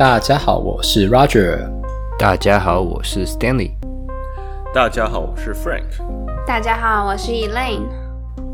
[0.00, 1.58] 大家好，我是 Roger。
[2.18, 3.72] 大家好，我是 Stanley。
[4.74, 5.84] 大家好，我是 Frank。
[6.46, 7.82] 大家好，我是 Elaine。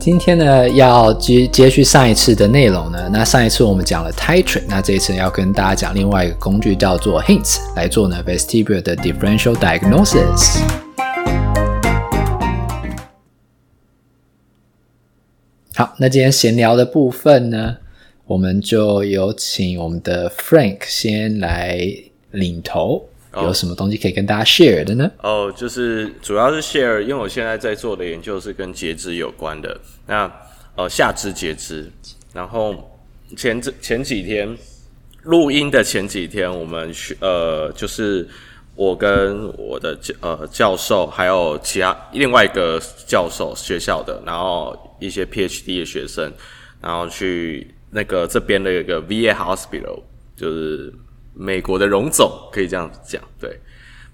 [0.01, 3.09] 今天呢，要接接续上一次的内容呢。
[3.13, 10.59] 那上一次我们讲了 Titrate，那这一次要跟大家讲另外一个工具叫做 HINTS 来做呢 Vestibular 的 Differential Diagnosis。
[15.77, 17.77] 好，那今天闲聊的部分呢，
[18.27, 21.81] 我们就有请我们的 Frank 先来
[22.33, 25.09] 领头，有什么东西可以跟大家 share 的呢？
[25.23, 29.81] 哦，oh, 就是主要是 share，因为我现在在做的研究是跟截肢有关的。
[30.09, 30.31] 那
[30.75, 31.89] 呃，下肢截肢，
[32.35, 32.75] 然后
[33.37, 34.59] 前这前几天
[35.23, 38.29] 录音的前几天，我们呃，就是
[38.75, 46.33] 我跟我的教呃教授，还有其他另外一个教授学校的，然后一些 PhD 的学生，
[46.83, 50.03] 然后去那个这边的一个 VA Hospital，
[50.37, 50.93] 就是
[51.35, 53.59] 美国的荣总，可以这样子讲，对，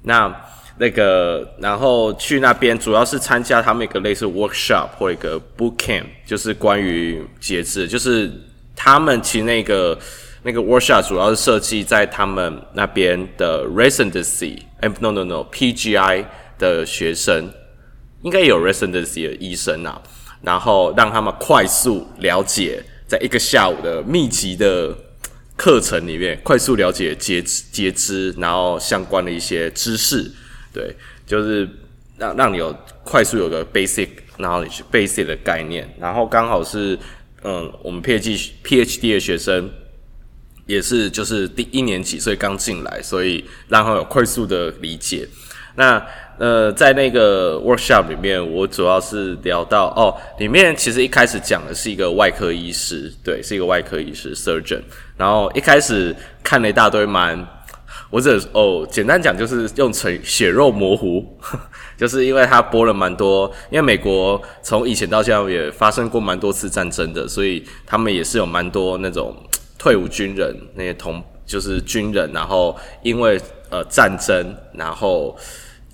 [0.02, 0.32] 那。
[0.78, 8.28] 那个，然后去那边主要是参加他们一个类似 workshop 或一个 boot camp，就是关于节制，就是
[8.74, 9.96] 他们其实那个
[10.42, 16.24] 那个 workshop 主要是设计在他们那边的 residency，哎，no no no，PGI
[16.58, 17.52] 的学生
[18.22, 20.00] 应该有 residency 的医生啊，
[20.40, 24.96] 然后让他们快速了解，在一个下午的密集的
[25.54, 30.32] 课程里面，快速了解截肢截肢，然后相关的一些知识。
[30.72, 30.96] 对，
[31.26, 31.68] 就是
[32.16, 32.74] 让让你有
[33.04, 36.98] 快速有个 basic knowledge、basic 的概念，然后刚好是，
[37.42, 39.70] 嗯，我们 PhD PhD 的学生
[40.64, 45.28] 也是就是第一年级，所以刚进来，所以让他有快速的理解。
[45.74, 46.02] 那
[46.42, 54.82] 呃，在那个 workshop 里面，我主要是聊到哦，里面其实一开始讲的是一个外科医师，对，是一个外科医师 surgeon，
[55.16, 56.12] 然后一开始
[56.42, 57.46] 看了一大堆蛮。
[58.10, 61.24] 或者哦，简单讲就是用成血肉模糊，
[61.96, 69.34] 就是因为他播了蛮多，因为美国从以前到现在也发生过蛮多次战争的，所以他们也是有蛮多那种
[69.78, 73.40] 退伍军人，那些同就是军人，然后因为
[73.70, 75.34] 呃战争，然后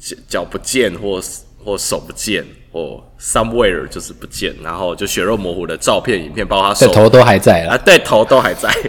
[0.01, 1.21] 脚脚不见或
[1.65, 8.69] 或手不见或 somewhere 就是不见，然后就血肉模糊的照片、影片，包括他手头都还在啊，对，头都还在。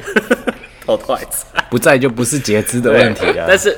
[0.86, 3.46] 头都还在，不在就不是截肢的问题了。
[3.48, 3.78] 但是，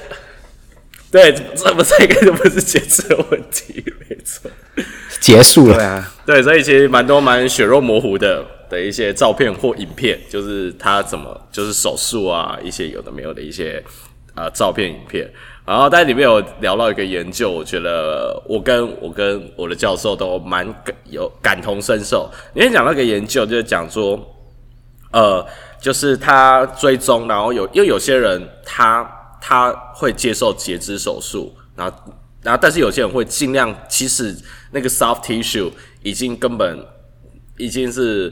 [1.11, 4.49] 对，这不在，应该就不是截肢的问题，没错。
[5.19, 13.83] 结束了，对啊，对，所以其实蛮多蛮血肉模糊的的一些照片或影片，就是他怎么就是手术啊，一些有的没有的一些
[14.33, 15.29] 呃照片影片。
[15.71, 22.29] 然后在里面有聊到一个研究，我觉得我跟我跟我的教授都蛮感有感同身受。
[22.53, 24.19] 因为讲那个研究，就是讲说，
[25.11, 25.45] 呃。
[25.81, 29.03] 就是他追踪，然后有，因为有些人他
[29.41, 31.97] 他会接受截肢手术，然后
[32.43, 34.37] 然后但是有些人会尽量，其实
[34.69, 35.71] 那个 soft tissue
[36.03, 36.85] 已经根本
[37.57, 38.31] 已经是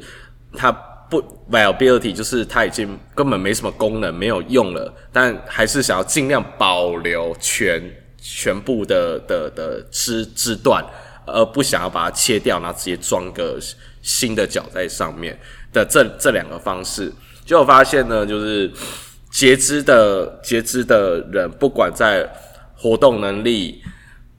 [0.53, 0.71] 他
[1.09, 7.81] 不 viability，就是它已经根本没什么功能，没有用了，但还是想要尽量保留全
[8.17, 10.85] 全部的的的肢肢段，
[11.25, 13.57] 而不想要把它切掉，然后直接装个
[14.01, 15.37] 新的脚在上面
[15.73, 17.11] 的这这两个方式。
[17.43, 18.71] 就发现呢，就是
[19.31, 22.29] 截肢的截肢的人，不管在
[22.75, 23.81] 活动能力、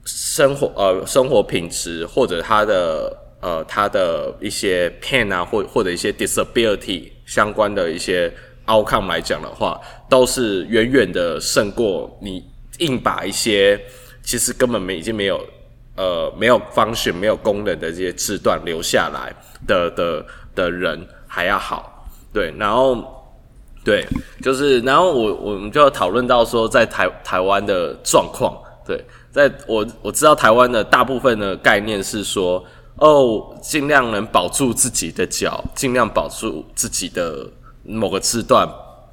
[0.05, 8.31] 生活呃生活品质，或者他的呃他的一些 pain 啊，或或者一些 disability 相关的一些
[8.67, 9.79] outcome 来讲的话，
[10.09, 12.43] 都是远远的胜过你
[12.79, 13.79] 硬把一些
[14.23, 15.39] 其实根本没已经没有
[15.97, 19.35] 呃没有 function 没有功能的这些肢段留下来
[19.67, 20.25] 的的
[20.55, 21.89] 的人还要好。
[22.33, 22.95] 对，然后，
[23.83, 24.05] 对，
[24.41, 32.63] 就是，然后我我们就要讨论到说，在台台湾的状况，对，在我我知道台湾的大部分的概念是说，
[33.01, 37.45] 哦，尽量能保住自己的脚，尽量保住自己的
[37.83, 38.67] 某个字段，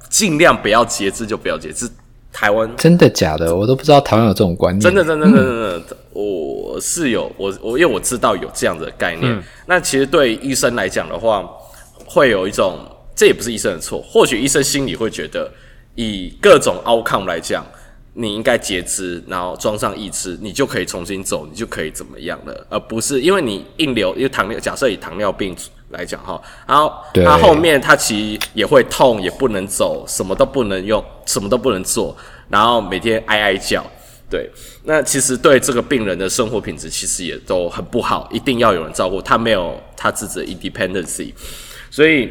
[0.09, 1.89] 尽量不要截肢就不要截肢。
[2.31, 3.55] 台湾真的假的？
[3.55, 4.81] 我都不知道台湾有这种观念。
[4.81, 9.29] 真的，真的，真的，真的，我是有我我因为我知道有这样的概念。
[9.31, 11.45] 嗯、那其实对医生来讲的话，
[12.05, 12.79] 会有一种。
[13.15, 15.51] 这也不是医生的错，或许医生心里会觉得，
[15.95, 17.65] 以各种 outcome 来讲，
[18.13, 25.55] 你应该截肢，然后装上义肢，你就可以重新走，你就可以怎么样了，而不是因为你硬留，因为糖尿，假设以糖尿病
[25.89, 32.15] 来讲哈，然后他后面他其实也会痛，也不能走，什么都不能用，什么都不能做，
[32.49, 33.85] 然后每天哀哀叫，
[34.29, 34.49] 对，
[34.83, 41.33] 那其实对这个病人的生活品质其实也都很不好，一定要有人照顾，他没有他自己的 independency，
[41.89, 42.29] 所以。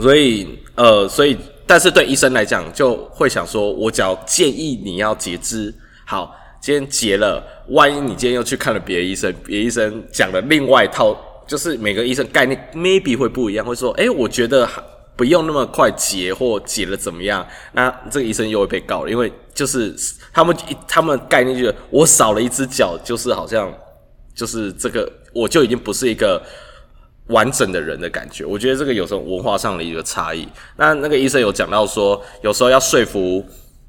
[0.00, 1.36] 所以，呃，所以，
[1.72, 5.74] 但是对医生来讲，就会想说，我只要建议你要截肢，
[6.04, 6.30] 好，
[6.60, 11.16] 今天截了，万一你今天又去看了别的医生，别的医生讲了另外一套，
[11.46, 14.68] 就是每个医生概念 maybe 会不一样，会说，诶，我觉得
[15.16, 17.42] 不用那么快截或截了怎么样？
[17.72, 19.96] 那这个医生又会被告了，因为就是
[20.30, 20.54] 他们
[20.86, 23.72] 他们概念就是我少了一只脚，就是好像
[24.34, 26.42] 就是这个我就已经不是一个。
[27.32, 30.46] 完整的人的感觉，我觉得这个有时候文化上的一个差异。
[30.76, 33.44] 那那个医生有讲到说，有时候要说服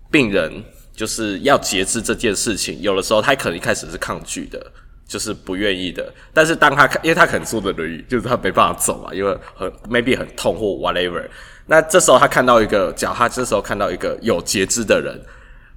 [0.09, 0.51] 病人
[0.95, 4.59] 就是要截肢这件事情，有的时候他可能一开始是抗拒的，
[5.07, 6.11] 就是不愿意的。
[6.33, 11.23] 但是当他看因为他可能坐的轮椅，就是他没办法走嘛，因为很 maybe 很痛或 whatever。
[11.67, 15.19] 那这时候他看到一个脚，他这时候看到一个有截肢的人。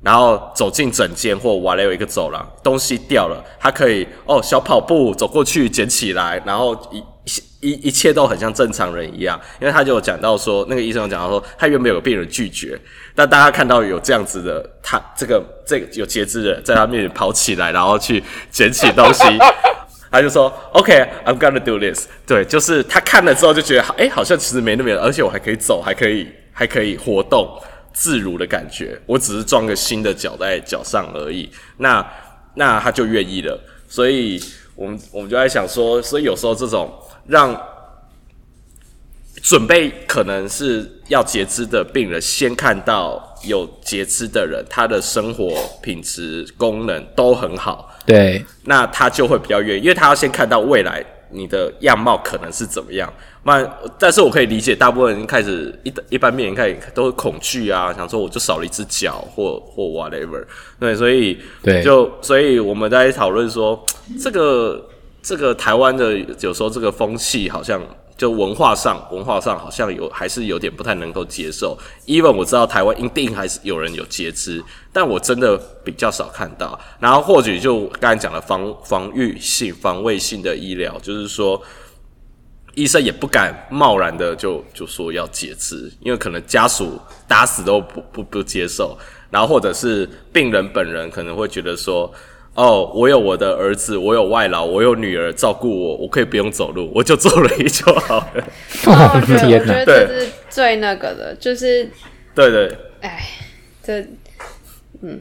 [0.03, 7.03] 然后走进诊间或完了有一个走廊，东西掉了，他可以哦小跑步走过去捡起来，然后一
[7.61, 9.41] 一一切都很像正常人一样。
[9.61, 12.79] 因为他就有讲到说，那个医生讲到说，他原本有病人拒绝，
[13.15, 19.25] 但大家看到有这样子的，他这个这个有截肢的在他面前跑起来，然后去捡起东西，
[20.11, 22.07] 他就说 OK，I'm gonna do this。
[22.27, 27.49] 对，就是他看了之后就觉得，诶，好像其实没那么远，而且我还可以走，还可以还可以活动。
[27.99, 31.51] 自如的感觉，我只是装个新的脚在脚上而已。
[31.79, 32.07] 那
[32.53, 33.59] 那他就愿意了，
[33.89, 34.39] 所以
[34.77, 36.93] 我们我们就在想说，所以有时候这种
[37.27, 37.59] 让
[39.43, 51.05] 准备可能是要截肢的病人先看到有截肢的人，他的生活品质功能都很好，对，那他就会比较愿意，因为他要先看到未来
[51.37, 53.13] 你的样貌可能是怎么样。
[53.45, 53.63] 那
[53.99, 60.43] 但是我可以理解，大部分人开始一一般面开始都会恐惧啊，想说我就少了一只脚或或 whatever，
[60.81, 63.85] 对，所以对，就所以我们在讨论说，
[64.21, 64.89] 这个
[65.23, 67.81] 这个台湾的有时候这个风气好像
[68.17, 71.79] 就文化上文化上好像有还是有点不太能够接受。
[72.07, 76.79] Even 我知道台湾一定还是有人有截肢，但我真的比较少看到。
[76.99, 81.63] 然后或许就刚才讲的防防御性防卫性的医疗，就是说。
[82.79, 88.95] 医生也不敢贸然的就就说要截肢，因为可能家属打死都不不不接受，
[89.31, 92.13] 然后或者是病人本人可能会觉得说，
[92.57, 98.45] 哦，我有我的儿子，我有外劳，我有女儿照顾我，我可以不用走路，我就坐轮椅就好了。
[98.87, 101.89] 我觉得这是最那个的，就是，
[102.35, 103.23] 对对，哎，
[103.83, 104.01] 这，
[105.03, 105.21] 嗯，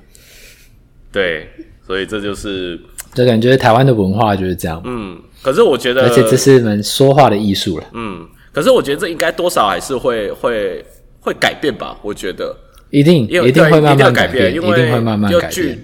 [1.12, 1.50] 对，
[1.86, 2.80] 所以这就是，
[3.14, 5.22] 就感觉台湾的文化就是这样，嗯。
[5.42, 7.86] 可是我觉得，而且这是一门说话的艺术了。
[7.94, 10.84] 嗯，可是我觉得这应该多少还是会会
[11.20, 11.96] 会改变吧？
[12.02, 12.56] 我觉得
[12.90, 15.78] 一定一定会慢慢改变，因为一定会慢慢改变。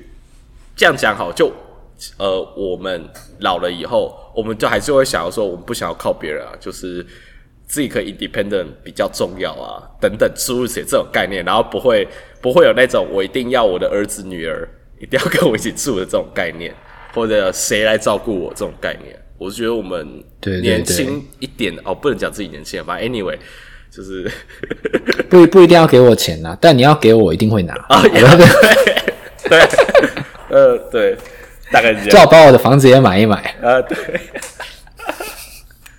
[0.76, 1.52] 这样讲好，就
[2.18, 3.08] 呃，我们
[3.40, 7.06] 老了以后，我们就还是会想要说，我们不想要靠别人啊，就是
[7.68, 12.08] 自己可以 independent 比较重要啊，等等诸如此类这种概念，然后不会
[12.42, 14.68] 不会有那种我一定要我的儿子女儿
[15.00, 16.74] 一定要跟我一起住的这种概念，
[17.14, 19.16] 或者谁来照顾我这种概念。
[19.38, 20.24] 我觉得我们
[20.62, 23.38] 年轻一点哦，不能讲自己年轻，反正 anyway
[23.92, 24.30] 就是
[25.30, 28.02] 不不一定要给我钱呐，但你要给我，我一定会拿 啊。
[28.04, 28.48] 对对
[29.50, 29.60] 对，
[30.52, 31.18] 呃对，
[31.72, 32.10] 大概是这样。
[32.10, 33.82] 最好把我的房子也买一买呃。
[33.84, 33.98] 对，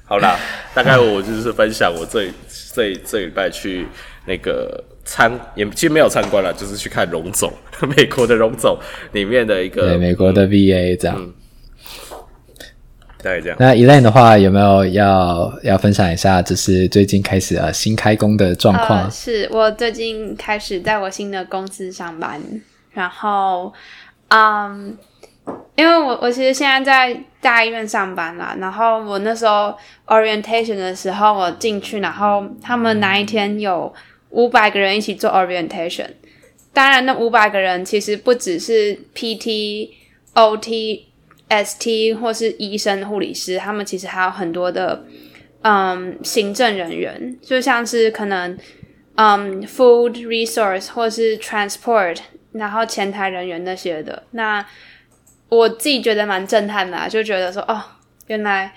[0.05, 0.39] 好啦，
[0.75, 2.31] 大概我就是分享我这
[2.75, 3.87] 这这礼拜去
[4.27, 7.53] 那个参，也其实没有参观了，就是去看荣总，
[7.97, 8.79] 美国的荣总
[9.13, 11.17] 里面的一个对美国的 VA 这样。
[11.19, 11.33] 嗯
[13.25, 13.57] 大概这样。
[13.61, 19.05] 那 Elaine 的话，有没有要要分享一下，就是最近开始呃新开工的状况？
[19.05, 22.43] 呃，是我最近开始在我新的公司上班，
[22.91, 23.73] 然后，
[24.33, 24.97] 嗯，
[25.77, 29.75] 因为我我其实现在在大医院上班啦，然后我那时候
[30.07, 33.93] orientation 的时候，我进去，然后他们那一天有
[34.31, 36.09] 五百个人一起做 orientation，
[36.73, 39.91] 当然那五百个人其实不只是 PT、
[40.35, 41.13] OT。
[41.53, 45.05] ST 或是医生、护理师，他们其实还有很多的
[45.61, 48.57] 嗯行政人员，就像是可能
[49.17, 52.17] 嗯 food resource 或是 transport，
[52.53, 54.23] 然后前台人员那些的。
[54.33, 54.65] 那
[55.49, 57.83] 我自己觉得蛮震撼的，就觉得说哦，
[58.27, 58.73] 原来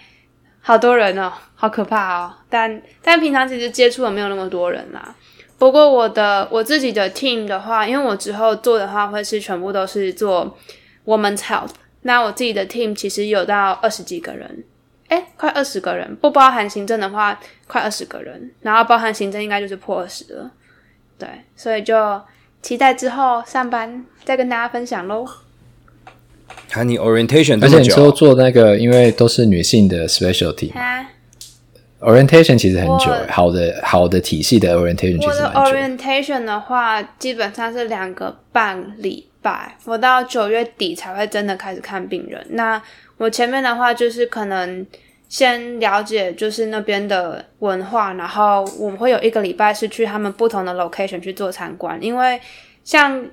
[0.62, 2.34] 好多人哦，好可怕哦。
[2.50, 5.16] 但但平常其实接触的没有那么多人啦。
[5.58, 10.58] 不过我的我自己的 team 的话，因为我之后做的话会是全部都是做
[11.06, 11.72] women's health。
[12.02, 14.64] 那我自己的 team 其实有到二十几个人，
[15.08, 20.52] 诶，快二十个人，不包含行政的话，快二十个人，然后包含行政应该就是破二十了，
[21.18, 22.22] 对，所以就
[22.66, 25.24] 期待之后上班再跟大家分享喽。
[26.68, 31.06] 看、啊、你 orientation，而且你说做那个，因为都是女性的 specialty，啊
[32.00, 35.60] orientation 其实很久，好的好的体系的 orientation 其实蛮久。
[35.60, 42.44] 我的 orientation 的话，基本上是两个半礼拜，我到九月底才会真的开始看病人。
[42.50, 42.82] 那
[43.18, 44.84] 我前面的话就是可能
[45.28, 52.40] 先了解就是那边的文化，然后我们会有一个礼拜是去他们不同的 location 去做参观，因为
[52.84, 53.26] 像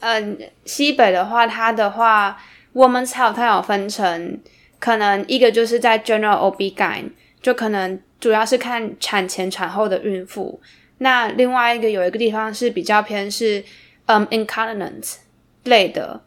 [0.00, 2.36] 嗯、西北的话，它的话
[2.74, 4.38] Women's Health 它有分成，
[4.78, 10.60] 可能一个就是在 General OB-GYN 就可能主要是看产前产后的孕妇，
[10.98, 13.64] 那另外一个有一个地方是比较偏是
[14.04, 15.16] 嗯 incontinence
[15.64, 16.20] 类的，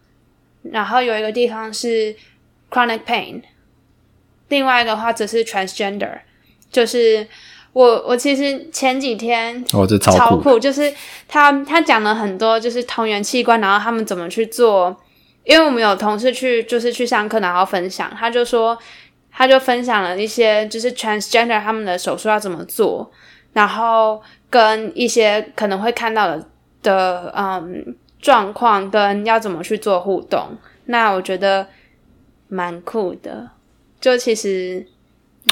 [0.63, 2.15] 然后有一个地方是
[2.71, 3.41] chronic pain，
[4.49, 6.19] 另外的话则是 transgender，
[6.69, 7.25] 就是
[7.73, 10.93] 我我其实前几天哦这超酷，超酷就是
[11.27, 14.95] 他他讲了很多就是同源器官，然后他们怎么去做，
[15.43, 18.77] 因为我们有同事去就是去上课然后分享，他就说。
[19.31, 23.09] 他就分享了一些，就是 transgender 他们的手术要怎么做，
[23.53, 26.45] 然后跟一些可能会看到的
[26.81, 30.57] 的嗯状况，跟要怎么去做互动。
[30.87, 31.65] 那我觉得
[32.49, 33.49] 蛮酷的，
[33.99, 34.85] 就其实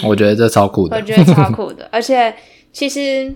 [0.03, 1.87] 我觉得这超酷的，我觉得超酷的。
[1.93, 2.33] 而且
[2.71, 3.33] 其实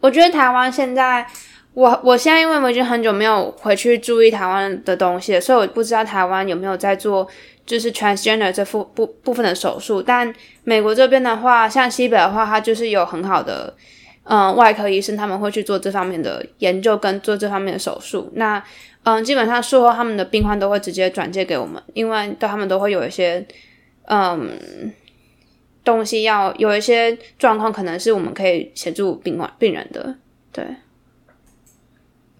[0.00, 1.26] 我觉得台湾现在，
[1.74, 7.28] 我我现在因为我已经很久没有回去注意台湾的东西了，所以我不知道台湾有没有在做。
[7.66, 13.72] 就是 transgender 这部部部分的手术，但美国这边的话，像西北的话，它就是有很好的
[14.24, 18.28] 嗯、呃、外科医生，他们会去做这方面的研究跟做这方面的手术。
[18.34, 18.58] 那
[19.04, 23.46] 嗯、呃，基本上术后他们的病患都会直接转介给我们，因为对他们都会有一些
[24.10, 24.92] 嗯
[25.82, 30.14] 东西要有一些状况，可能是我们可以协助病患病人的，
[30.52, 30.64] 对。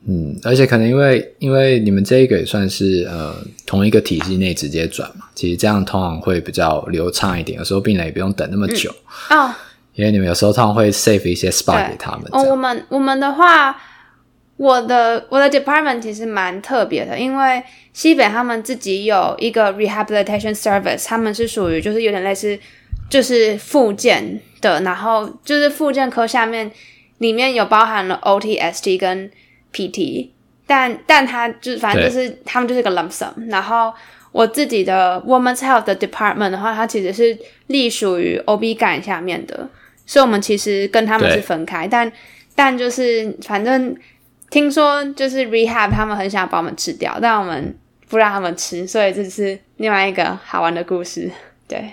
[0.07, 3.37] 嗯，而且可能因为因为你们这一个也算是呃
[3.67, 7.59] 同一个体系内直接转嘛，其实这样通常会比较流畅一点。
[7.59, 8.91] 有时候病人也不用等那么久
[9.31, 9.55] 嗯哦，
[9.95, 12.25] 因为你们有时候通常会 save 一些 spot 给他们。
[12.33, 13.77] 哦，我们我们的话，
[14.61, 17.63] 我的我的 department 其实蛮特别的，因为
[17.95, 22.59] 西北他们自己有一个 rehabilitation service，他们是属于就是有点类似
[23.09, 26.71] 就是复健的，然后就是复健科下面
[27.17, 29.31] 里面有包含了 OT、ST 跟
[29.73, 30.29] PT，
[30.67, 33.33] 但但他就是反正就是他们就是个 lump sum。
[33.49, 33.91] 然后
[34.31, 37.39] 我自己的 Women's Health 的 department 的话，它其实是
[37.69, 39.67] 隶属于 OB-GYN 下面的，
[40.05, 41.89] 所以我们其实跟他们是分开。
[41.89, 42.13] 但
[42.55, 43.97] 但就是反正
[44.51, 47.79] 听说就是 rehab 他们很想把我们吃掉，但我们
[48.09, 51.31] 不让他们吃，所以这是另外一个好玩的故事。
[51.69, 51.93] 对，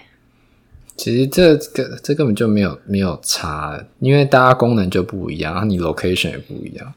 [0.95, 6.93] 其实这个这根本就没有没有差，因为大家功能就不一样，然后你 location 也不一样。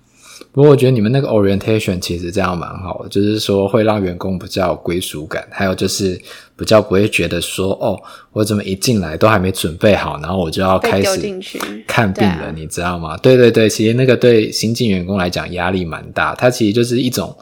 [0.53, 6.21] 不过我觉得你们那个 orientation 其实这样蛮好的，就是说会让员工比较有归属感，还有就是
[6.57, 7.97] 比较不会觉得说哦，
[8.33, 11.39] 我怎么一进来都还没准备好，然后我就要开始
[11.87, 13.17] 看病了，你知道吗？
[13.19, 17.33] 对对对，其实那个对新进员工来讲压力蛮大，它其实就是一种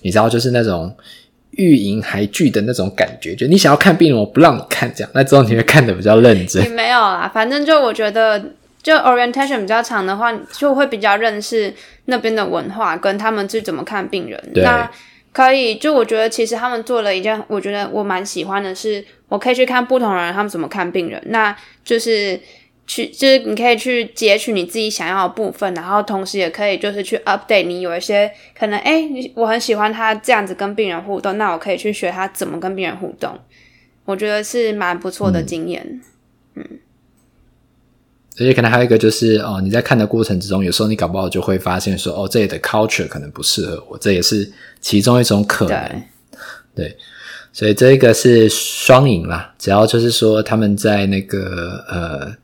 [0.00, 0.90] 你知道，就是那种
[1.50, 6.62] 欲迎还拒的那种感觉，就你想要看病人，我不让你看，这样那之后你会看的比较认真。
[6.62, 8.42] 也没有啦，反正就我觉得。
[8.84, 11.72] 就 orientation 比较长的话，就会比较认识
[12.04, 14.38] 那边的文化，跟他们是怎么看病人。
[14.56, 14.88] 那
[15.32, 21.18] 可以，就我觉得其实他们做了一件，我觉得我蛮喜欢的是，我可以去看不同的人他们怎么看病人。
[21.28, 22.38] 那就是
[22.86, 33.38] 去，就是你可以去截取你自己想要的部分，然后同时也可以就是去 update 你有一些可能，诶，你我很喜欢他这样子跟病人互动，那我可以去学他怎么跟病人互动。
[34.04, 35.82] 我觉得是蛮不错的经验，
[36.54, 36.62] 嗯。
[36.70, 36.78] 嗯
[38.36, 44.50] 而且可能还有一个就是哦，你在看的过程之中，有时候你搞不好就会发现说，哦，这里的 culture 可能不适合我，这也是
[44.80, 46.02] 其中一种可能。
[46.74, 46.96] 对，对，
[47.52, 49.54] 所以这一个是双赢啦。
[49.56, 52.34] 只要就是说他们在那个呃，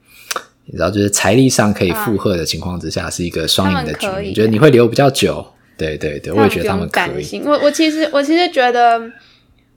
[0.67, 4.25] 你知道，就是财力上可以负荷的情况之下，是一个双赢的局面。
[4.27, 5.45] 你觉得你会留比较久？
[5.77, 7.43] 对对对，我也觉得他们可以。
[7.45, 9.11] 我我其实我其实觉得，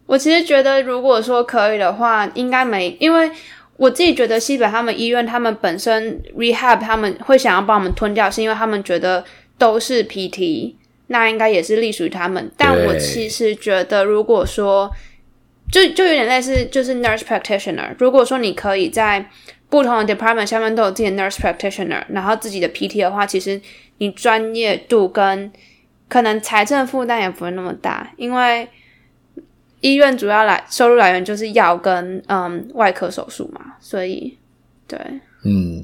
[0.06, 3.32] 我其实觉得，如果说可以的话，应该没因为。
[3.78, 9.24] 我自己觉得西北他们医院，他们本身 rehab 他们会想要把我们吞掉，是因为他们觉得
[9.58, 10.76] 都是 PT，
[11.08, 12.52] 那应该也是隶属于他们。
[12.56, 14.92] 但我其实觉得，如果说
[15.72, 17.96] 就就有点类似，就是 nurse practitioner。
[17.98, 19.28] 如果说你可以在
[19.70, 23.60] 不同的 department 下面都有自己的 nurse practitioner，然后自己的 PT 的话，其实
[23.98, 25.52] 你专业度跟
[26.08, 28.68] 可能财政负担也不会那么大，因为。
[29.84, 34.38] 医院主要来收入来源就是药跟嗯外科手术嘛，所以
[34.88, 34.98] 对，
[35.44, 35.84] 嗯，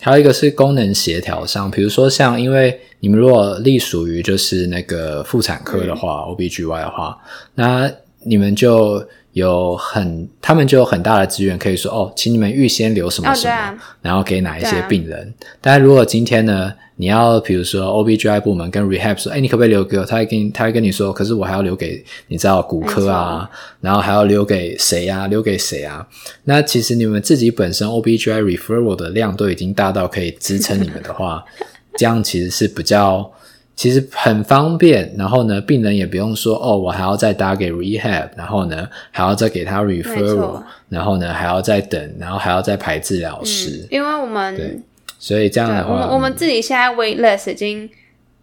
[0.00, 7.16] 还有一个是功能协调上，比如说像因为你们如果隶属于就是那个妇产科的话，嗯，OBGY 的话，
[7.54, 7.88] 那
[8.24, 15.20] 你们就有很，他们就有很大的资源可以说哦，请你们预先留什么什么，哦啊、然后给哪一些病人。
[15.40, 20.04] 啊、但如果今天呢，你要比如说 OBGI 部门跟 Rehab 说，哎，你可不可以留给我？
[20.04, 23.50] 他会跟他会跟你说，可是我还要留给你知道骨科啊，
[23.80, 25.26] 然后还要留给谁啊？
[25.26, 26.06] 留给谁啊？
[26.44, 31.44] 那其实你们自己本身 OBGI referral 的量都已经大到可以支撑你们的话，
[31.98, 33.30] 这样其实是比较。
[33.76, 43.80] 其实很方便，然后呢，病人也不用说哦，我还要再打给 rehab，然后呢，还要再给他 referral，然后呢，还要再等，然后还要再排治疗师。
[43.82, 44.80] 嗯，因为我们对，
[45.18, 47.90] 所以这样的话，我们我们自己现在 wait list 已经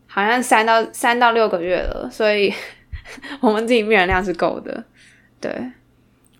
[0.07, 2.53] 好像三到三到六个月了，所以
[3.39, 4.83] 我们自己病人量是够的，
[5.39, 5.51] 对。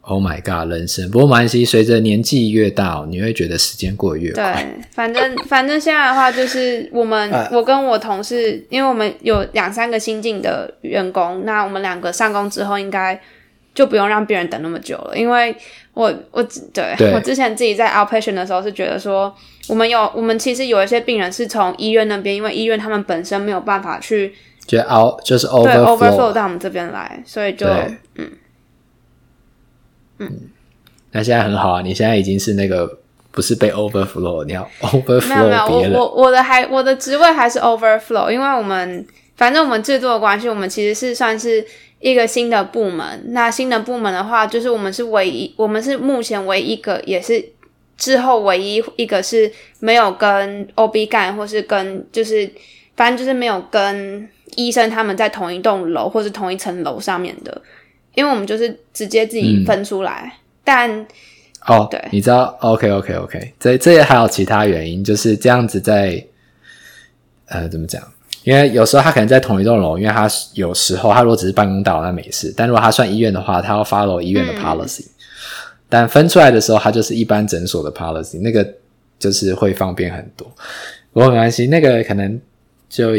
[0.03, 4.53] Oh my god，人生不过没关系，随着年纪越大，你会觉得时间过得越快。
[4.53, 13.21] 对，反正反正现在的话，就是我们、啊、我跟我同事，因为我们有两三个新进的员工，那我们两个上工之后，应该
[13.75, 15.15] 就不用让病人等那么久了。
[15.15, 15.55] 因为
[15.93, 16.41] 我我
[16.73, 19.31] 对，对我之前自己在 outpatient 的时候是觉得说，
[19.69, 24.33] 我们有我们其实有一些病人是从医院那边，因为医院他们本身没有办法去，
[24.65, 27.67] 就 out 就是 overflow 对 overflow 到我们这边来，所以就
[28.15, 28.31] 嗯。
[30.21, 30.39] 嗯，
[31.11, 31.81] 那现在很好啊！
[31.81, 32.99] 你现在已经是那个
[33.31, 35.27] 不是被 overflow，你要 overflow 别人。
[35.29, 41.65] 没有没有，我我我的还我的职位还是 overflow，因为我们反正我们制作的关系，我们其实是算是
[41.99, 43.23] 一个新的部门。
[43.29, 47.43] 那新的部门的话，就是我们是唯一，我们是目前唯一一个，也是
[47.97, 52.49] 之后唯一一个是没有跟 OB 干，或是跟就是
[52.95, 57.61] 反正就是没有跟医生他们在同一栋楼或是同一层楼上面的。
[58.13, 61.07] 因为我们就是直接自己分出来，嗯、但
[61.67, 66.21] 哦，对，你知道，OK OK OK，这这也还有其他原因，就是这样子在
[67.45, 68.01] 呃怎么讲？
[68.43, 75.11] 因为有时候他可能在同一栋楼，因为他有时候他如果只是办公大楼那没事，但如果他算医院的话，他要 follow 医院的 policy，、嗯、
[75.87, 78.67] 但分出来的时候，他就是一般诊所的 policy，那个
[79.17, 80.51] 就是会方便很多。
[81.13, 82.39] 不过没关系，那个可能
[82.89, 83.11] 就。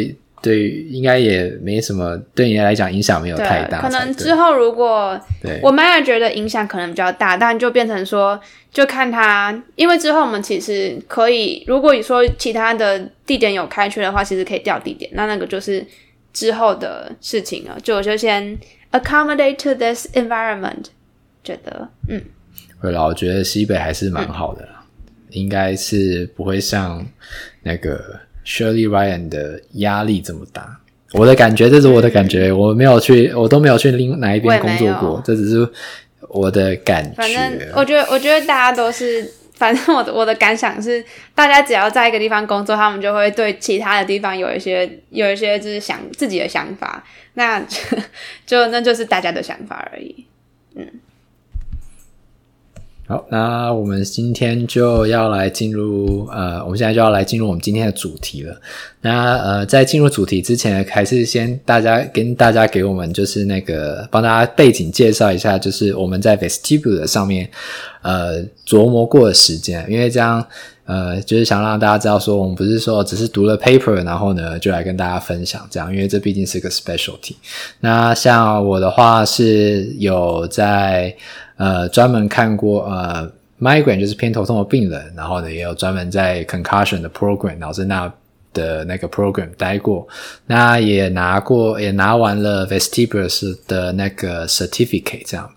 [0.42, 3.80] 对，应该也没什么，对你来讲影响没有太大。
[3.80, 5.18] 可能之后如果
[5.62, 8.38] 我妈也觉得影响可能比较大，但就变成说，
[8.72, 15.86] 就看他，因为之后我们其实可以，如果你说其他的地点有开缺的话，其实可以调地点，那那个就是
[16.32, 17.78] 之后的事情了。
[17.80, 18.58] 就我就先
[18.90, 20.86] accommodate to this environment，
[21.44, 22.20] 觉得嗯，
[22.82, 24.82] 对了，我觉得西北还是蛮好的，嗯、
[25.30, 27.06] 应该是不会像
[27.62, 28.18] 那个。
[28.44, 30.78] Shirley Ryan 的压力这么大，
[31.12, 35.68] 我的感觉，这是我的感觉，我没有去，我都没有去另哪一边工作过，这只是
[36.28, 37.14] 我的感觉。
[37.16, 47.78] 反正我觉得，我觉得大家都是，反正我的我的感想是，大家只要在一个地方工作，他们就会对其他的地方有一些有一些就是想自己的想法，那就，
[48.46, 50.24] 就那就是大家的想法而已，
[50.74, 50.86] 嗯。
[53.12, 58.58] 好，那我们今天就要来进入呃，我们现在就要来进入我们今天的主题了。
[59.02, 67.46] 那呃，在进入主题之前，还是先大家跟大家给我们就是那个帮大家背景介绍一下，就是我们在 Vestibule 上面
[68.00, 70.42] 呃琢磨过的时间，因为这样
[70.86, 77.34] 呃就是想让大家知道说，我们不是说只是读了 paper，然后呢就来跟大家分享这样，因为这毕竟是个 specialty。
[77.80, 81.14] 那像我的话是有在。
[81.62, 88.12] 呃，专门看过呃，migraine 就是偏头痛的病人，然后呢，也有专门在 concussion 的 program，脑震荡
[88.52, 90.04] 的那个 program 待过，
[90.46, 95.48] 那也拿过，也拿完了 vestibular 的那个 certificate，这样，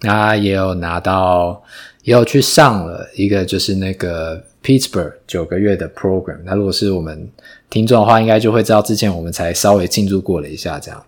[0.00, 1.62] 那也有拿到，
[2.02, 7.30] 也有去上了一个就是那个 Pittsburgh 九个月的 program，那如果是我们
[7.70, 11.04] 听众的话，应该就会知道之前我们才稍微庆祝过了一下这样，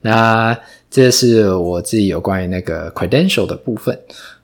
[0.00, 0.58] 那。
[0.90, 3.96] 这是我自己有关于那个 credential 的部分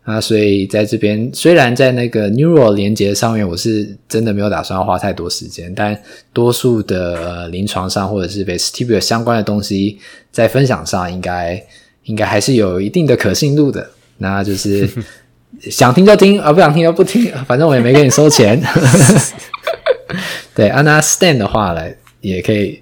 [0.05, 6.01] 啊，所以在这边虽然在那个 neural 连接上面，我是真的没有打算要花太多时间，但
[6.33, 9.99] 多数的呃临床上或者是 vestibular 相关的东西，
[10.31, 11.61] 在分享上应该
[12.05, 13.85] 应该还是有一定的可信度的。
[14.19, 14.89] 那就是
[15.69, 18.63] 想听就听，啊不想听就不听，反正我也没给你收钱。
[20.55, 22.81] 对，啊那 stand 的话来也可以。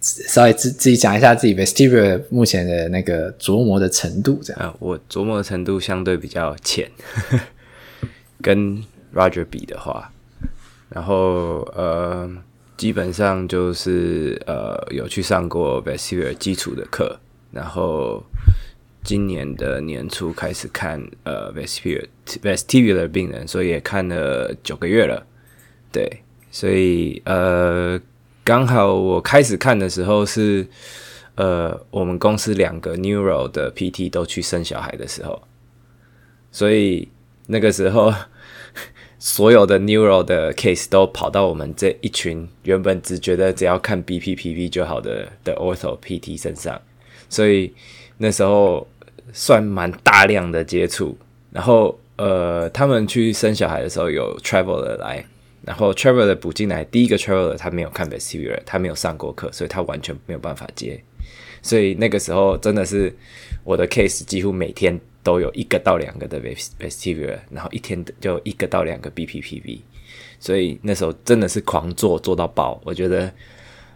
[0.00, 4.62] 稍微自自己讲一下自己 vestibular 目前的那个琢磨的程度，这样。
[4.62, 6.90] 啊，我琢磨的程度相对比较浅，
[8.40, 8.82] 跟
[9.14, 10.10] Roger 比的话，
[10.88, 12.30] 然后呃，
[12.78, 17.20] 基本上就是呃有去上过 vestibular 基础的课，
[17.52, 18.24] 然后
[19.04, 25.26] 今年的年初开始看呃 vestibular vestibular 病人，所以也看了九个月了，
[25.92, 28.00] 对，所以呃。
[28.42, 30.66] 刚好我开始看的时候是，
[31.34, 35.42] 呃，我们公司两个 neuro 的 PT 都去生小孩的时候，
[36.50, 37.08] 所以
[37.46, 38.12] 那个时候
[39.18, 46.80] 所有的 neuro 的 case 都跑到我们这一群原本只觉得只要看 BPPV 就好的的 ortho PT 身上，
[47.28, 47.72] 所以
[48.16, 48.88] 那时候
[49.32, 51.16] 算蛮大量的接触。
[51.52, 55.24] 然后呃，他们去生小孩的时候有 travel 的来。
[55.62, 61.02] 然后 traveler 补进来，第一个 traveler 他没有看 vestibular，他没有上过课，所以他完全没有办法接。
[61.62, 63.14] 所以那个时候真的是
[63.64, 66.40] 我的 case 几乎每天都有一个到两个的
[66.78, 69.80] vestibular，然后一天就一个到两个 BPPV。
[70.38, 73.30] 所以那时候真的是狂做做到爆，我觉得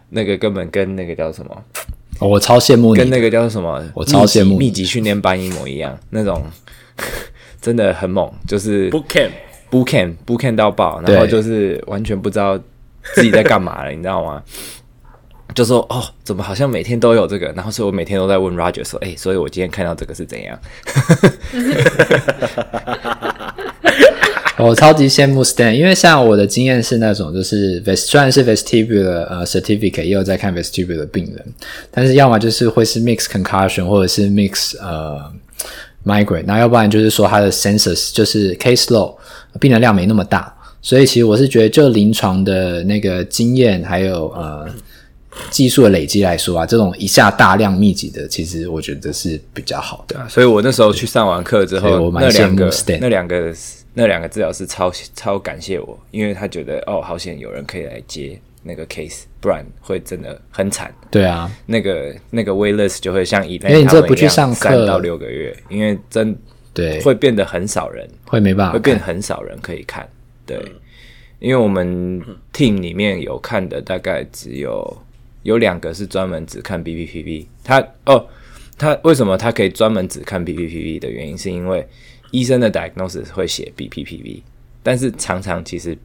[0.09, 1.65] 那个根本跟那个叫什么，
[2.19, 6.43] 哦、我超羡慕你，跟那个叫什么，我超羡慕密集训练班一模一样，那种。
[7.59, 8.89] 真的很猛，就是
[9.71, 12.57] Bootcamp Bootcamp 到爆，然后就是完全不知道
[13.13, 14.41] 自己在干嘛了， 你知道吗？
[15.53, 17.47] 就说哦，怎么好像每天都有这个？
[17.53, 20.59] 然后所以我每天都在问 Roger 说，哎、欸，所以我今天看到这个是怎样？
[24.57, 31.45] 我超级羡慕 Stan，因为像我的经验是那种，就是 vest 虽然是 vestibular 呃 certificate，也有在看 vestibular 的病人，
[31.91, 35.21] 但是要么就是会是 mix concussion，或者是 mix 呃
[36.05, 39.15] migraine，那要不然就是说他的 census 就是 case load。
[39.59, 44.67] 病人量没那么大，所以其实我是觉得，就临床的那个经验还有呃
[45.49, 50.17] 技术的累积来说啊，这种一下大量密集的，其实我觉得是比较好的。
[50.29, 53.53] 所以我那时候去上完课之后，那两个那两个
[53.93, 60.93] 那两个治疗师超超感谢我，因为他觉得哦，好险有人可以来接那个 case，不然会真的很惨。
[61.09, 66.37] 对啊，那个那个 list 就会像以前因为你这不去上课三到六个月，因为真。
[66.75, 70.05] 对，会变得很少人，会没办法，会变很少人可以看。
[70.45, 70.61] 对，
[71.39, 75.01] 因为我们 team 里面有看的大概只有
[75.43, 77.45] 有两个是专门只看 BPPV。
[77.63, 78.27] 他哦，
[78.77, 81.87] 他为什么他可以专门只看 BPPV 的原因，是因为
[82.31, 84.41] 医生的 diagnosis 会写 BPPV，
[84.83, 85.97] 但是常常其实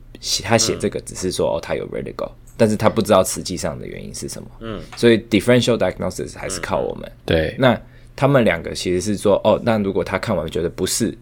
[0.45, 4.49] 他写这个只是说哦，他有 vertigo，但是他不知道实际上的原因是什么。
[4.61, 7.11] 嗯，所以 differential diagnosis 还是靠我们。
[7.27, 7.77] 对，那。
[8.21, 11.17] 他们两个其实是说，哦，那如果他看完觉得不是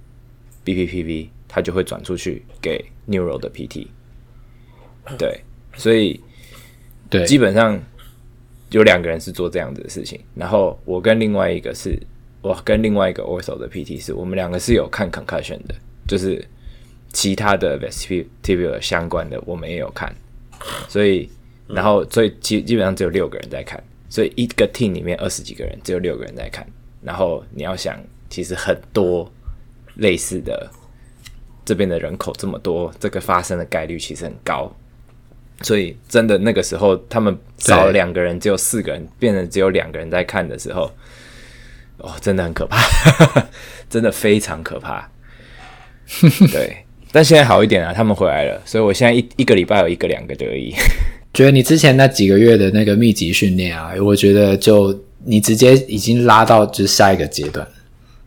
[0.65, 3.87] BPPV，他就会转出去给 Neuro 的 PT。
[5.17, 5.41] 对，
[5.77, 6.21] 所以
[7.09, 7.81] 对，基本上
[8.71, 10.21] 有两个人是做这样子的事情。
[10.35, 11.97] 然后我跟另外一个是，
[12.43, 15.77] 我跟另外一个 Ortho 的 PT 是我们两个是有看 Concussion 的，
[16.09, 16.45] 就是
[17.13, 20.13] 其他的 Vestibular 相关的我们也有看。
[20.89, 21.31] 所以，
[21.69, 23.81] 然后所以基基本上只有六个人在看，
[24.11, 26.67] 所以一个 team 里面二十几个人，只有六个人在看。
[27.03, 29.31] 然后你要想，其实很多
[29.95, 30.69] 类似的
[31.65, 34.75] 这边的人口这么多，这个发生的概率其实很高。
[35.63, 40.91] 所以真的那个时候，他们少了两个人，只有四个人，变成只有两个人在看的时候，
[41.99, 42.79] 哦，真的很可怕，
[43.91, 45.11] 真的非常可怕。
[46.53, 50.73] 对，但现在好一点啊，他们回来了，所以我现在一一个礼拜有一个两个而已。
[51.35, 54.97] 觉得你之前那几个月的那个密集训练啊，我觉得就。
[55.29, 57.67] 你直接已经拉到就是下一个阶段，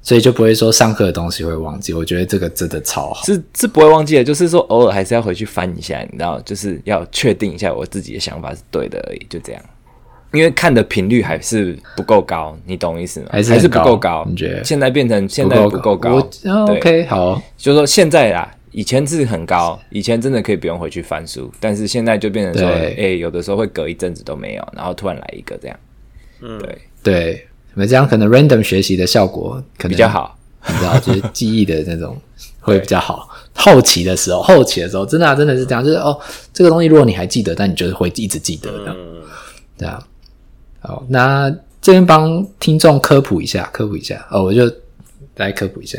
[0.03, 1.93] 所以就不会说上课的东西会忘记。
[1.93, 9.61] 我觉得这个真的超好，是是不会忘记的，就是说偶尔还是要回去翻一下，你知道，就是要确定一下我自己的想法是对的而已，就这样。
[10.33, 13.29] 因为看的频率还是不够高，你懂意思吗？
[13.31, 14.23] 还是还是不够高？
[14.29, 14.63] 你觉得？
[14.63, 16.21] 现在变成现在不够高？
[16.21, 16.29] 高
[16.67, 25.77] 对 OK，好，就是说现在啊，以前是很高，以前真的可以不用回去翻书，但是现在就变成说，哎、欸，有的时候会隔一阵子都没有，然后突然来一个这样，
[26.39, 27.47] 嗯，对对。
[27.73, 30.37] 那这样可能 random 学习的效果可能比较好，
[30.67, 32.17] 你知道，就是记忆的那种
[32.59, 33.29] 会比较好。
[33.55, 36.19] 后期的时候，后期的时候，真的、啊、真的是这样，就是哦，
[36.51, 38.93] 这个东西如果你还记得，但你就是会一直记得的，
[39.77, 40.03] 这样。
[40.81, 41.49] 好，那
[41.81, 44.69] 这边帮听众科普一下，科普一下哦，我就
[45.37, 45.97] 来科普一下。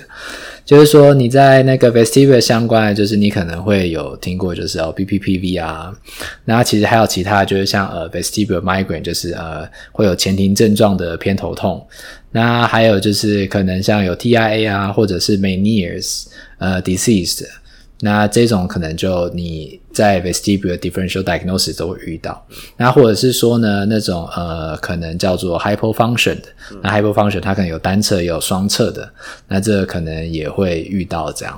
[0.65, 5.93] 就是说你在那个 vestibular 相关的，就是你可能会有听过，就是哦 BPPV 啊，
[6.45, 11.85] 那其实还有其他，就是像呃 vestibular migraine，就是呃会有前庭症状的偏头痛，
[12.31, 16.27] 那还有就是可能像有 TIA 啊，或者是 Meniere's
[16.59, 17.45] 呃 disease。
[18.05, 22.45] 那这种可能就你在 vestibular differential diagnosis 都会遇到，
[22.77, 26.49] 那或者是说呢，那种呃可能叫做 hypofunction 的，
[26.83, 29.09] 那 hypofunction 它可能有单侧也有双侧的，
[29.47, 31.57] 那这可能也会遇到这样。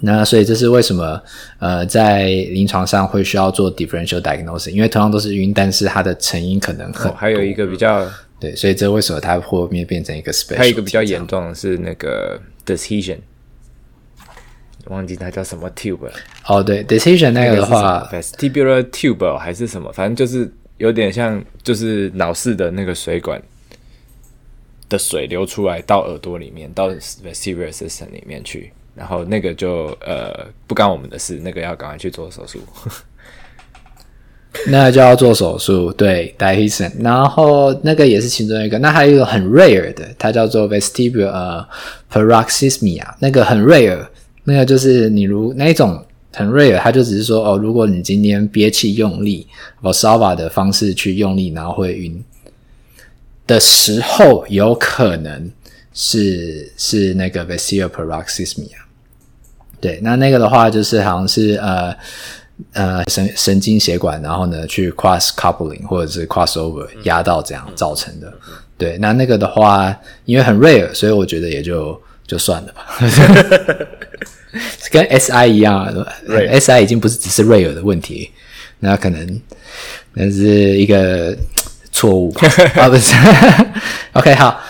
[0.00, 1.22] 那所以这是为什么
[1.58, 13.18] 呃在临床上会需要做 differential diagnosis，因为同样都是晕，但是它的成因可能很、哦、还有一个比较对，所以这为什么它后面变成一个 special，还有一个比较严重的是那个 decision。
[14.86, 16.12] 忘记它叫什么 tube 了。
[16.46, 23.40] 哦，对，decision 那个的话，vestibular tube 还是什么，反正就是有点像就是脑室的那个水管
[24.88, 32.60] 的水流出来到耳朵里面，到 vestibular system 里面去，然后那个就呃不干我们的事，那个要赶快去做手术。
[34.68, 38.78] 那就要做手术，对，dilatation，然后那个也是其中一个。
[38.78, 41.66] 那还有一个很 rare 的，它叫做 vestibular、uh,
[42.08, 44.06] paroxysmia，那个很 rare，
[44.44, 49.46] 那个就是你如那一种很 rare，它就只是说哦，如果你今天憋气用力
[49.82, 52.22] ，Valsalva 的方式去用力，然后会晕
[53.46, 55.50] 的时候，有可能
[55.92, 58.68] 是是那个 vestibular paroxysmia。
[59.80, 61.94] 对，那那个的话就是好像是呃。
[62.72, 68.32] 呃，神神经血管，然后呢，去 cross coupling 或者是 crossover 压到这样造成的。
[68.78, 69.92] 对，那那个的话，
[70.24, 72.96] 因为很 rare，所以我觉得也就就算了吧。
[74.90, 75.86] 跟 SI 一样
[76.28, 78.30] ，SI 已经不是只是 rare 的问题，
[78.80, 79.40] 那可能
[80.12, 80.44] 那是
[80.78, 81.36] 一个
[81.90, 82.32] 错误
[82.76, 83.14] 啊， 不是？
[84.14, 84.60] OK，好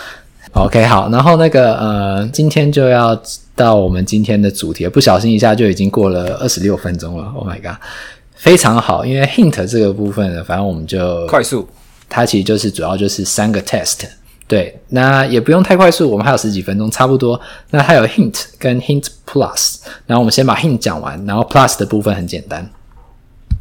[0.53, 3.21] ，OK，好，然后那个呃，今天就要。
[3.57, 7.31] 到我们今天的主题，不小心一下就已经过了二十六分钟了。
[7.33, 7.77] Oh my god，
[8.35, 11.65] 非常好，因为 hint 这个部分呢，反正我们就快速，
[12.09, 13.99] 它其实就是主要就是三个 test。
[14.47, 17.39] 对，那也不用太快速，我们还有十几分钟，差不多。
[17.71, 22.69] 那还有 hint 跟 hint plus，然后我们先把 hint 讲完，然后 plus 的部分很简单。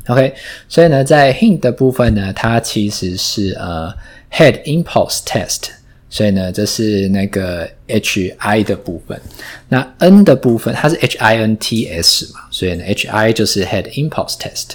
[0.09, 0.35] OK，
[0.69, 3.93] 所以呢，在 hint 的部分呢，它其实是呃
[4.31, 5.71] head impulse test。
[6.11, 9.21] 所以呢，这是那个 H I 的部分。
[9.69, 14.75] 那 N 的部分，它是 H I N T S 嘛，所以呢，H I 就是 Head Impulse Test。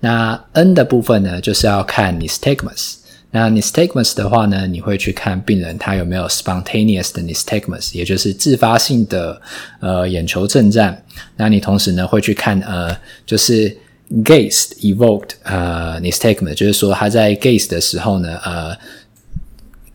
[0.00, 2.96] 那 N 的部分呢，就是要看 Nystagmus。
[3.34, 9.42] 那 Nystagmus 的话呢，你会去看病人他有没有 Spontaneous 的 Nystagmus，也就是自发性的
[9.80, 11.02] 呃眼球震颤。
[11.36, 13.76] 那你同时呢，会去看呃，就是
[14.22, 18.76] Gaze Evoked 呃 Nystagmus，就是说他在 Gaze 的时候呢，呃。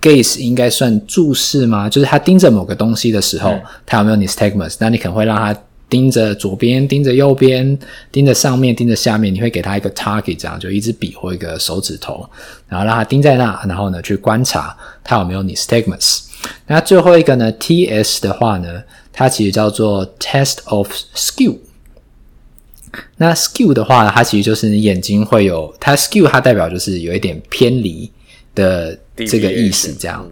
[0.01, 1.89] Gaze 应该算注视吗？
[1.89, 4.77] 就是他盯着某个东西的时候，他有没有 nystagmus？
[4.79, 5.53] 那你可能会让他
[5.89, 7.77] 盯着左边、盯着右边、
[8.11, 9.33] 盯着上面、盯着下面。
[9.33, 12.29] 你会给他一个 target，这样就一支笔或一个手指头，
[12.67, 16.21] 然后让他盯在那，然后呢去观察他有没有 nystagmus。
[16.67, 21.57] 那最后一个呢，TS 的话呢，它其实叫做 test of skew。
[23.17, 28.11] 那 skew 的话呢，它其实就是你眼睛会有它 skew，它代表就是有一点偏离
[28.53, 28.97] 的。
[29.27, 30.25] 这个意思，这样，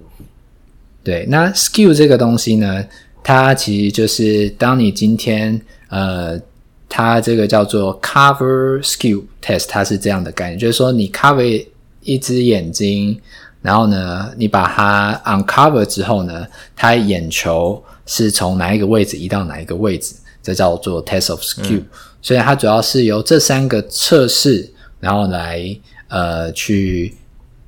[1.04, 1.26] 对。
[1.28, 2.86] 那 skew 这个东西呢，
[3.28, 6.40] 它其实就是当你今天呃，
[6.88, 11.66] 它这个叫做 cover skew test，它是这样的概念，就是说你 cover
[12.04, 13.20] 一只眼睛，
[13.62, 21.80] 然后呢，你把它 uncover 之后呢，它眼球是从哪一个位置移到哪一个位置，这叫做 test of skew。
[21.80, 21.86] 嗯。
[22.22, 27.14] 所以它主要是由这三个测试，然后来呃去。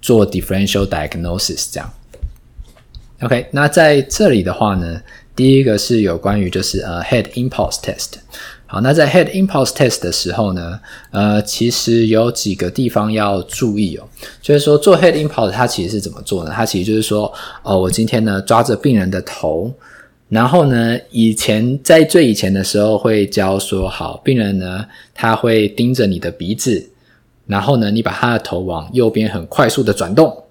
[0.01, 1.93] 做 differential diagnosis 这样
[3.19, 5.01] ，OK，那在这里的话呢，
[5.39, 8.15] 第一个是有关于就是呃 head impulse test。
[8.65, 10.77] 好，那在 head impulse test 的时候呢，
[11.11, 14.03] 呃，其实有几个地方要注意哦。
[14.41, 16.51] 就是说做 head impulse 它其实是怎么做呢？
[16.53, 19.73] 它其实就是说，哦，我今天呢抓着病人的头，
[20.27, 26.85] 然后呢，以前在最以前的时候会教说，好，病人呢他会盯着你的鼻子。
[27.47, 30.43] 然后呢，你把他的头往右边很快速的转动，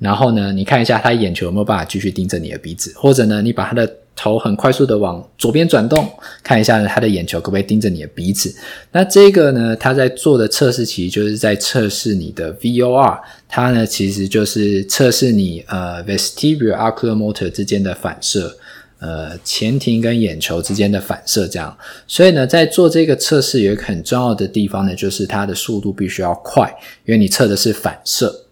[0.00, 6.10] 然后呢，你看一下他眼球有没有办法继续盯着你的鼻子，或者呢，你把他的头很快速的往左边转动，
[6.42, 8.52] 看一下呢，他的眼球可不可以盯着你的鼻子。
[8.90, 18.56] 那这个呢，他在做的测试其实就是在测试你的 VOR，它呢其实就是测试你呃 vestibular oculomotor 之间的反射。
[19.02, 21.74] 呃，前庭跟眼球之间的反射，这样，
[22.06, 26.70] 所以呢，在做这个测试有一个很重要的地方呢，就是它的速度必须要快，
[27.06, 28.44] 因为你测的是反射。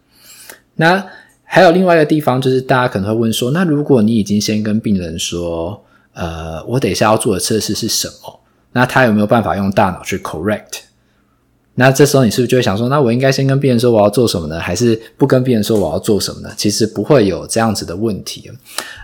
[0.77, 1.07] 那
[1.51, 5.83] 还有另外一个地方，就是大家可能会问说，那如果你已经先跟病人说，
[6.13, 8.41] 呃，我等一下要做的测试是什么？
[8.73, 10.83] 那他有没有办法用大脑去 correct？
[11.75, 14.61] 那这时候你是不是就会想说，那我应该先跟病人说我要做什么呢？
[14.61, 16.51] 还是不跟病人说我要做什么呢？
[16.57, 18.51] 其实不会有这样子的问题。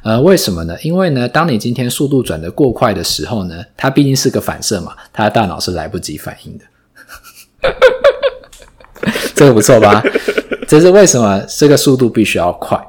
[0.02, 0.76] 呃，为什么呢？
[0.82, 6.64] 因为呢，当你今天速度转得过快的时候呢，它毕竟是个反射嘛，它的大脑是来不及反应的。
[9.34, 10.02] 这个不错吧？
[10.66, 12.80] 这是为什么这个速度必须要快。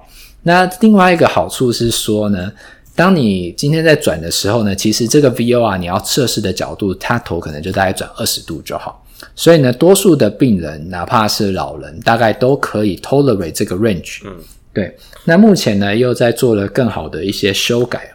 [0.44, 2.52] 那另外一个好处是说呢，
[2.96, 9.04] 当你今天在转的时候呢，其实这个 VOR 你要测试的角度，它头可能就大概转二十度就好。
[9.36, 14.20] 所以呢，多数的病人，哪怕是老人，大概都可以 tolerate 这个 range。
[14.26, 14.36] 嗯，
[14.74, 14.96] 对。
[15.24, 18.12] 那目前呢，又在做了更好的一些修改。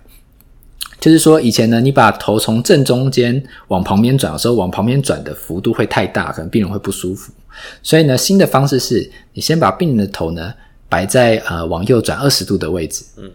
[1.00, 7.32] 就是说以前呢，你把头从正中间往旁边转的时候，往旁边转的幅度会太大，可能病人会不舒服。
[7.82, 10.52] 所以呢，新的方式是你先把病人的头呢
[10.88, 13.30] 摆在呃往右转二十度的位置，嗯，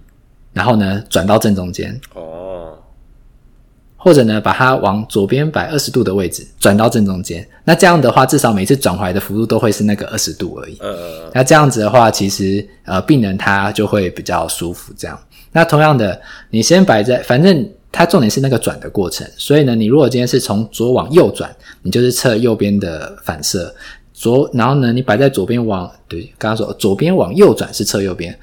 [0.54, 1.99] 然后呢转到正中间。
[2.13, 2.78] 哦，
[3.95, 7.47] 或者呢把它往左边摆二十度的位置，转到正中间。
[7.63, 10.78] 那这样的话，至少每次转回来的幅度都会是那个二十度而已。
[10.80, 14.93] 呃，那这样子的话，其实呃病人他就会比较舒服。
[14.95, 15.19] 这样，
[15.51, 19.25] 那同样的，你先摆在，反正它重点是那个转的过程。
[19.38, 21.49] 所以呢，你如果今天是从左往右转，
[21.82, 23.73] 你就是测右边的反射。
[24.17, 28.34] 左，然后呢，你摆在左边往，对，刚刚说左边往右转是侧右边，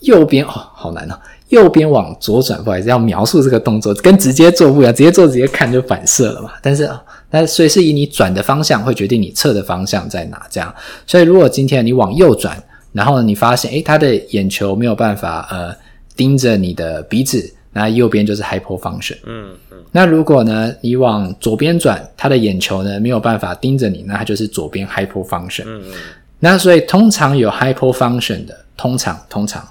[0.00, 6.52] 右边哦，好难哦，右边往左转，不好意思，要描述这个动作跟直接做不一样，直接做直接看就反射了嘛。
[6.62, 6.90] 但是，
[7.28, 10.74] 但是所以是以你转的方向会决定你侧的方向在哪，这样。
[11.06, 12.56] 所以如果今天你往右转，
[12.92, 15.76] 然后你发现，诶，他的眼球没有办法呃
[16.16, 17.52] 盯着你的鼻子。
[17.76, 19.18] 那右边就是 hypofunction。
[19.24, 19.76] 嗯嗯。
[19.92, 25.64] 那如果呢，你往左边转，他的眼球呢没有办法盯着你，那他就是左边 hypofunction。
[25.66, 25.92] 嗯嗯。
[26.40, 29.62] 那所以通常有 hypofunction 的，通常通常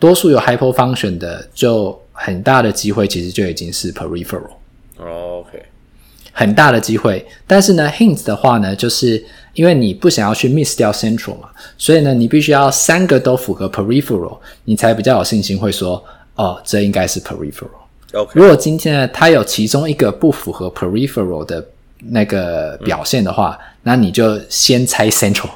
[0.00, 4.50] 多数有 hypofunction 的，就很大的机会其实就已经是 peripheral。
[4.98, 5.62] 哦，OK。
[6.32, 9.22] 很大的机会，但是呢，Hintz 的话呢，就是
[9.54, 11.48] 因为你不想要去 miss 掉 central 嘛，
[11.78, 16.02] 所以呢，你必须要三个都符合 peripheral，你才比较有信心会说。
[16.42, 17.68] 哦，这应该是 peripheral。
[18.12, 18.30] Okay.
[18.34, 21.64] 如果今天呢，它有其中一个不符合 peripheral 的
[22.10, 25.48] 那个表现的话，嗯、那你就先猜 central。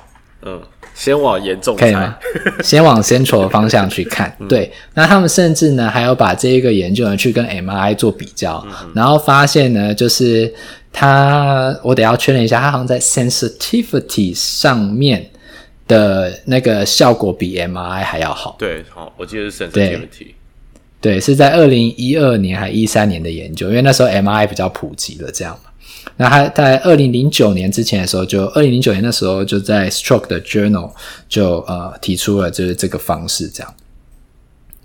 [0.43, 0.59] 嗯，
[0.95, 2.17] 先往严重猜，可以吗？
[2.65, 4.35] 先往 central 的方向去看。
[4.39, 10.51] 嗯、对，那他们甚至呢，还有把这一个研究呢去跟 MRI 做比较，嗯、然后发现呢，就是
[10.93, 15.29] 它，我得要确认一下，它好像在 sensitivity 上面
[15.87, 18.57] 的那个效果比 MRI 还要好。
[18.59, 20.29] 对，好，我记得是 sensitivity。
[21.07, 25.71] 对，是在二零一二年还一三年的研究，因为那时候 MRI 比较普及了，这样嘛。
[26.17, 30.91] 那他在二零零九年之前的时候就，就二零零九年的时候就在 Stroke 的 Journal
[31.29, 33.73] 就呃提出了就是这个方式这样。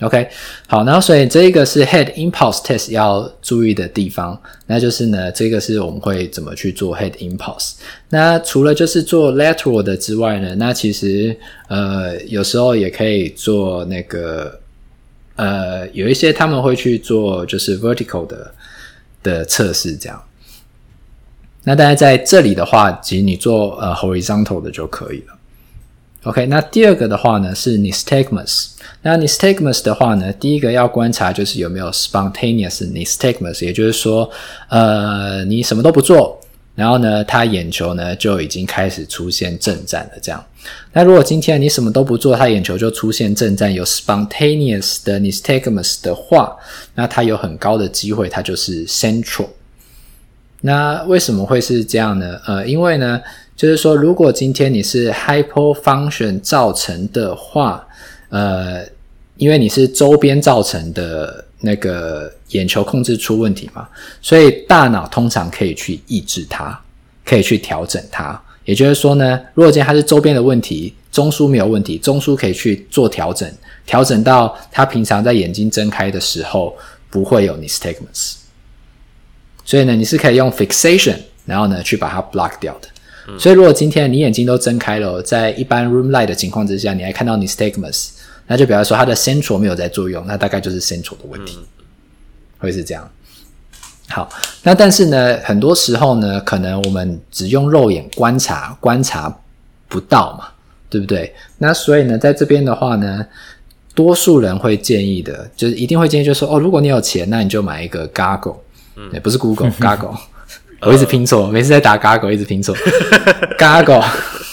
[0.01, 0.27] OK，
[0.67, 7.71] 好，然后所以这个是 Head Impulse Test 要注意的地方，那就是呢，这个是我们会怎么去做 Head Impulse。
[8.09, 11.35] 那除了就是做 Lateral 的之外呢，那其实
[11.67, 14.60] 呃有时候也可以做那个。
[15.35, 18.53] 呃，有一些他们会去做就是 vertical 的
[19.23, 20.21] 的测试，这样。
[21.63, 25.37] 那大家在这里的话，其实你做呃 horizontal 的就可以了。
[26.23, 28.67] OK，那第二个的话呢是 nystagmus。
[29.01, 34.29] 那 nystagmus 的话呢，第一个要观察就是有没有 spontaneous nystagmus，也就是说，
[34.69, 36.39] 呃，你什么都不做。
[36.81, 40.11] 然后呢，他眼球呢就已经开始出现震颤了。
[40.19, 40.43] 这样，
[40.91, 46.57] 那如果今天你什么都不做，他眼球就出现震颤，有 spontaneous 的 nystagmus 的话，
[46.95, 49.45] 那他有很高的机会，它就是 central。
[50.61, 52.39] 那为什么会是这样呢？
[52.47, 53.21] 呃，因为呢，
[53.55, 57.87] 就是说，如果今天你是 hypofunction 造成的话，
[58.29, 58.83] 呃，
[59.37, 61.45] 因为你是周边造成的。
[61.61, 63.87] 那个眼球控制出问题嘛，
[64.21, 66.79] 所以大脑通常可以去抑制它，
[67.23, 68.39] 可以去调整它。
[68.65, 73.51] 也就是说呢，如果今天它是周边的问题，中枢没有问题，中枢可以去做调整，
[73.85, 76.75] 调整到它平常在眼睛睁开的时候
[77.09, 78.35] 不会有 nystagmus。
[79.63, 82.87] 所以呢，你是可以用 fixation，然后呢去把它 block 掉的。
[83.27, 88.09] 嗯、所以如果今天你眼睛都睁开了，在一般 room light 的情况之下，你还看到 nystagmus。
[88.51, 91.83] 那就表示说，它的 central 没有在作用，那大概就是 central 的问题，嗯、
[92.59, 93.09] 会是这样。
[94.09, 94.29] 好，
[94.63, 99.33] 那但是呢，很多时候呢，可能我们只用肉眼观察，观察
[99.87, 100.49] 不到嘛，
[100.89, 101.33] 对不对？
[101.59, 103.25] 那所以呢，在这边的话呢，
[103.95, 108.59] 多数人会建议的，就是一定会建议，就是说，哦，如果你有钱，那你就买一个 g a g g l e
[108.97, 110.17] 嗯，不是 Google，Goggle，
[110.83, 112.75] 我一直拼错，每次在打 g a g g l e 一直拼错
[113.57, 114.03] ，Goggle。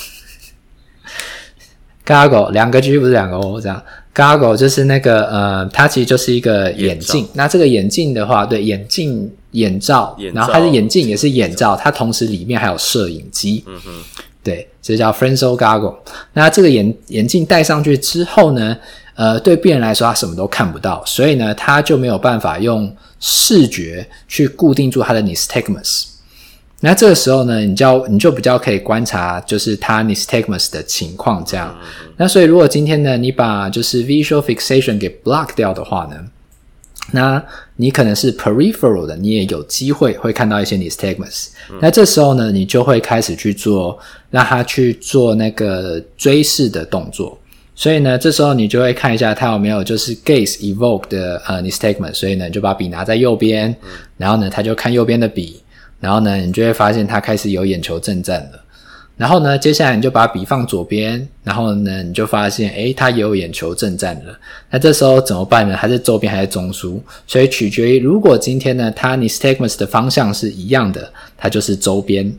[2.08, 3.82] Goggle 两个 G 不是两个 O 这样
[4.14, 7.22] gaggle 就是那个呃，它其实就是一个眼镜。
[7.24, 13.62] 罩那这个眼镜的话，对，眼镜眼罩，眼罩然后它的眼镜也是眼罩，罩它同时里面还有摄影机。
[13.66, 13.90] 嗯哼，
[14.42, 15.96] 对，这叫 Fresnel Goggle。
[16.32, 18.76] 那这个眼眼镜戴上去之后呢，
[19.14, 22.90] 呃，对病人来说他什么都看不到，所以呢，他就没有办法用
[23.20, 26.06] 视觉去固定住他的 nystagmus。
[26.80, 31.76] 那这个时候呢，你就你就比较可以观察，就是它 nystagmus 的情况这样。
[32.16, 36.16] 那所以如果今天呢，你把就是 visual fixation 给 block 掉的话呢，
[37.12, 37.42] 那
[37.76, 41.48] 你可能是 peripheral 的，你也有机会会看到一些 nystagmus。
[41.70, 43.98] 嗯、那这时候呢，你就会开始去做，
[44.30, 47.36] 让它去做那个追视的动作。
[47.74, 53.74] 所以呢，这时候你就会看一下它有没有就是 gaze evoke 的呃 nystagmus，所以呢，你就把笔拿在右边，
[54.16, 55.60] 然后呢，他就看右边的笔，
[56.00, 58.64] 然后呢，你就会发现他开始有眼球震颤了。
[59.16, 64.38] 然后呢，接下来你就把笔放左边，然后呢，你就发现，诶，它也有眼球震颤了。
[64.70, 65.76] 那这时候怎么办呢？
[65.76, 67.00] 还是周边还是中枢？
[67.26, 72.32] 所以取决于，如果今天呢，它 nystagmus 的方向是一样的，它就是周边。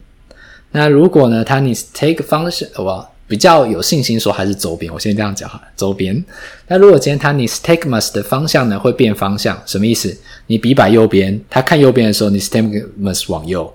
[0.71, 4.91] 那如果呢，它 nystagmus 方向，哇比较有信心说还是周边。
[4.91, 6.21] 我先这样讲哈，周边。
[6.67, 10.17] 那如果今天它 nystagmus 的方向呢，会变方向，什么意思？
[10.47, 13.71] 你笔摆右边，它看右边的时候，nystagmus 往右。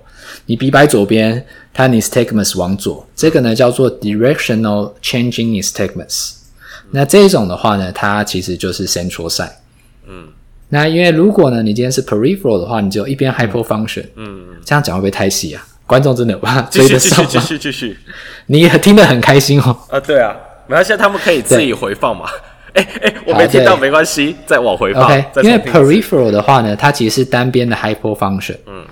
[0.47, 6.33] 你笔摆左边，它 nystagmus 往左，这个呢叫做 directional changing nystagmus。
[6.91, 9.53] 那这种的话呢，它其实就是 central side。
[10.09, 10.29] 嗯。
[10.71, 14.07] 那因为如果呢，你今天是 peripheral 的话，你就一边 hypofunction。
[14.17, 14.57] 嗯。
[14.65, 15.65] 这样讲会不会太细啊？
[15.87, 17.31] 观众真的哇，追得上吗？
[17.31, 17.99] 继续继续继续。
[18.47, 19.77] 你也听得很开心哦。
[19.91, 20.35] 啊，对啊，
[20.67, 22.27] 没关系，他们可以自己回放嘛。
[22.75, 25.05] 哎哎，我没听到没关系，再往回放。
[25.05, 28.57] OK，因为 peripheral 的话呢，它其实是单边的 hypofunction。
[28.67, 28.85] 嗯。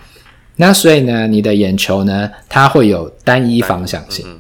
[0.57, 4.25] 那所以呢，你的眼球呢，它会有单一方向性。
[4.29, 4.39] 嗯、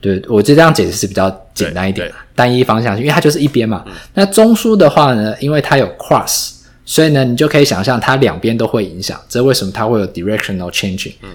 [0.00, 2.10] 对，我就这样解释是比较简单一点。
[2.34, 3.84] 单一方向性，因为它就是一边嘛。
[3.86, 6.54] 嗯、那中枢的话呢，因为它有 cross，
[6.84, 9.20] 所以呢，你就可以想象它两边都会影响。
[9.28, 11.12] 这为什么它会有 directional changing？
[11.22, 11.28] 嗯。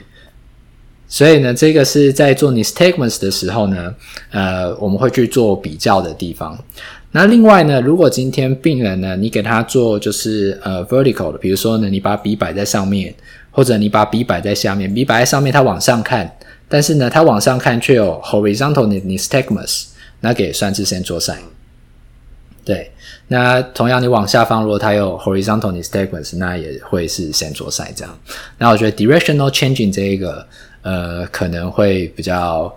[1.07, 3.93] 所以呢，这个是在做 nystagmus 的时候呢，
[4.31, 6.57] 呃，我们会去做比较的地方。
[7.11, 13.13] 那另外呢，如果今天病人呢，你给他做就是呃 vertical 的，比如说呢，你把笔摆在上面。
[13.51, 16.29] 或者你把笔摆在下面，笔摆在上面，他往上看，
[16.67, 19.85] 但是呢，他往上看却有 horizontal nystagmus，
[20.19, 21.37] 那给算是 central side。
[22.65, 22.91] 对，
[23.29, 28.19] 那同样你往下放，如果它有 horizontal nystagmus，那也会是 central side 这样。
[28.57, 30.45] 那我觉得 directional changing 这一个，
[30.85, 32.71] 呃，可能会比较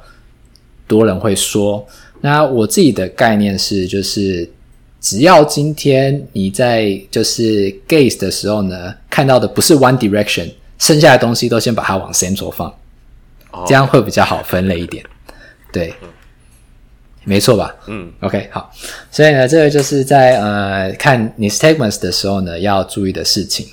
[0.87, 1.87] 多人会说。
[2.23, 4.51] 那我自己的概念是，就是
[4.99, 10.51] 只要今天你在就是 gaze 的时候呢，看到的不是 one direction。
[10.79, 12.73] 剩下的东西都先把它往 central 放，
[13.67, 15.05] 这样会比较好分类一点。
[15.73, 15.93] 对，
[17.25, 17.75] 没错吧？
[17.89, 18.73] 嗯，OK，好。
[19.11, 23.67] 所以呢，这个就是在呃看 nystagmus 的时候呢要注意的事情。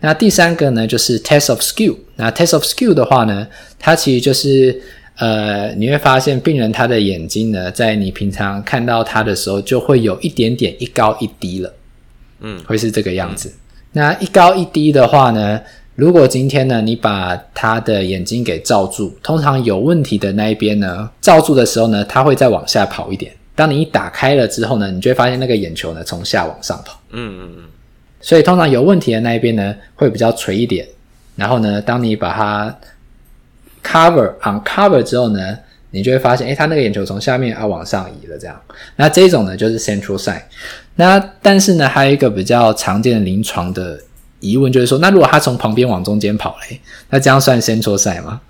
[0.00, 1.96] 那第三个呢就是 test of skew。
[2.22, 3.44] 那 test of skill 的话呢，
[3.80, 4.80] 它其实就是
[5.16, 11.74] 呃你会发现病人他的眼睛呢，在你平常看到他的时候，就会有一点点一高一低了。
[12.40, 13.52] 嗯，会是这个样子。
[13.92, 15.60] 那一高一低的话呢，
[15.96, 23.32] 如果今天呢，你把他的眼睛给罩住，通常有问题的那一边呢，罩住的时候呢，它会再往下跑一点。
[23.56, 27.00] 当你一打开了之后呢，你就会发现那个眼球呢从下往上跑。
[27.10, 27.64] 嗯嗯嗯。
[28.20, 30.86] 所以通常有问题的那一边呢，会比较垂一点。
[31.36, 32.78] 然后呢，当你把它
[33.82, 35.58] cover uncover 之后呢，
[35.90, 38.38] 你就会发现，诶，它那个眼球从下面啊往上移了。
[38.38, 38.60] 这样，
[38.96, 40.42] 那这种呢就是 central side。
[40.96, 44.00] 那但是呢，还有一个比较常见的临床的。
[44.44, 46.80] 疑问就是说，那如果他从旁边往中间跑嘞，
[47.10, 48.40] 那这样算 central side 吗？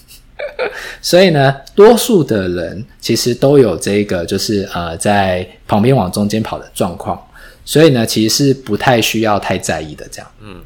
[1.00, 7.18] 所以呢，多数的人其实都有这个，就是呃，在旁边往中间跑的状况，
[7.64, 10.06] 所以呢，其实是不太需要太在意的。
[10.12, 10.56] 这样，嗯，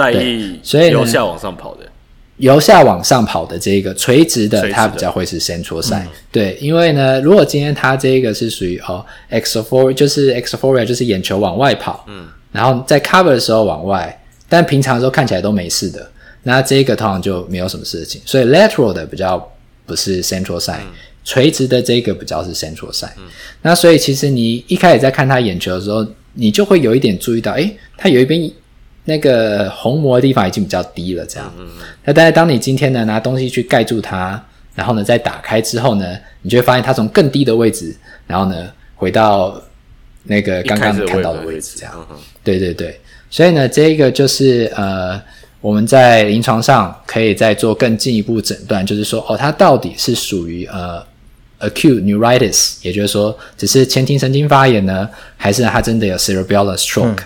[0.00, 1.84] 在意，所以由下往上跑的，
[2.38, 6.06] 由下往上跑的这个垂直的，它比较会是 central side。
[6.32, 12.26] 对，因为呢，如果今天它这个是属于哦 exophoria，就是 exophoria，就是眼球往外跑，嗯。
[12.52, 16.10] 然后在 cover 的时候往外，但平常的时候看起来都没事的，
[16.42, 18.20] 那这个通常就没有什么事情。
[18.24, 19.38] 所以 lateral 的比较
[19.86, 20.92] 不是 central side，嗯、
[21.24, 23.14] 垂直的这个比较是 central side。
[23.18, 23.24] 嗯、
[23.62, 28.50] 那所以其实你一开始在看他眼球的时候，你就会有一点注意到，诶，他有一边
[29.04, 31.52] 那个虹膜的地方已经比较低了，这样。
[31.58, 31.66] 嗯、
[32.04, 34.42] 那但是当你今天呢拿东西去盖住它，
[34.74, 37.96] 然后呢再打开之后呢，你就会发现它从更低的位置，
[38.26, 39.60] 然后呢回到。
[40.24, 42.06] 那个刚刚看到的位置，这样，
[42.44, 45.18] 对对对，所以呢，这个就是呃，
[45.62, 51.02] 我们在临床上可以再做更进一步诊断，就是说，哦，它到底是属于呃
[51.60, 57.22] acute neuritis，也就是说，只是前庭神经发炎呢，还是它真的有 cerebellar stroke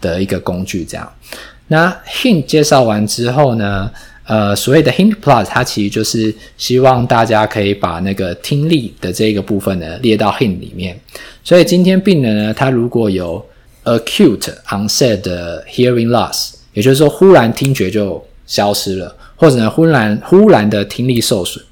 [0.00, 0.84] 的一个工具？
[0.84, 1.12] 这样。
[1.32, 1.38] 嗯、
[1.68, 3.90] 那 hint 介绍完之后呢？
[4.28, 11.00] 呃，所谓的 Hint Plus，它其实就是希望大家可以把那个听力的这个部分呢列到 Hint 里面。
[11.42, 13.42] 所以今天病人呢，他如果有
[13.84, 21.64] acute onset 的 hearing loss，也就是说忽然听觉就消失了，或者呢忽然忽然的听力受损，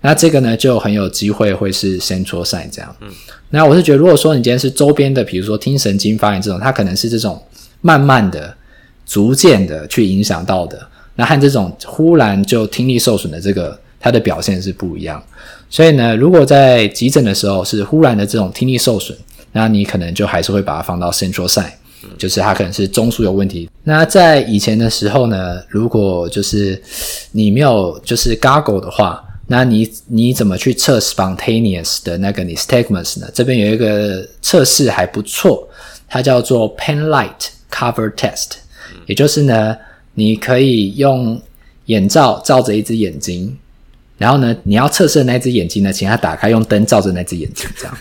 [0.00, 2.96] 那这个呢就很有机会会是 central side 这样。
[3.00, 3.08] 嗯，
[3.50, 7.42] 那我是觉得，如果说你今天是周边的，比如说听神经发炎这种，它可能是这种
[7.86, 8.56] 慢慢的、
[9.04, 10.88] 逐渐的去影响到的。
[11.16, 15.22] 那和这种忽然就听力受损的这个，它的表现是不一样。
[15.68, 19.16] 所以呢，如果在急诊的时候是忽然的这种听力受损，
[19.52, 21.74] 那你可能就还是会把它放到 central side，
[22.16, 23.68] 就是它可能是中枢有问题。
[23.82, 26.80] 那在以前的时候呢，如果就是
[27.32, 33.28] 你没有就是 gargle 的话，那你你怎么去测 spontaneous 的那个 nystagmus 呢？
[33.34, 35.68] 这边有一个测试还不错，
[36.08, 38.50] 它叫做 Penlight Cover Test，
[39.06, 39.76] 也就是呢，
[40.14, 41.42] 你可以用
[41.86, 43.58] 眼罩罩着一只眼睛，
[44.16, 47.98] 然后呢，你要测试的那只眼睛呢，请它打开，用灯照着那只眼睛，这样，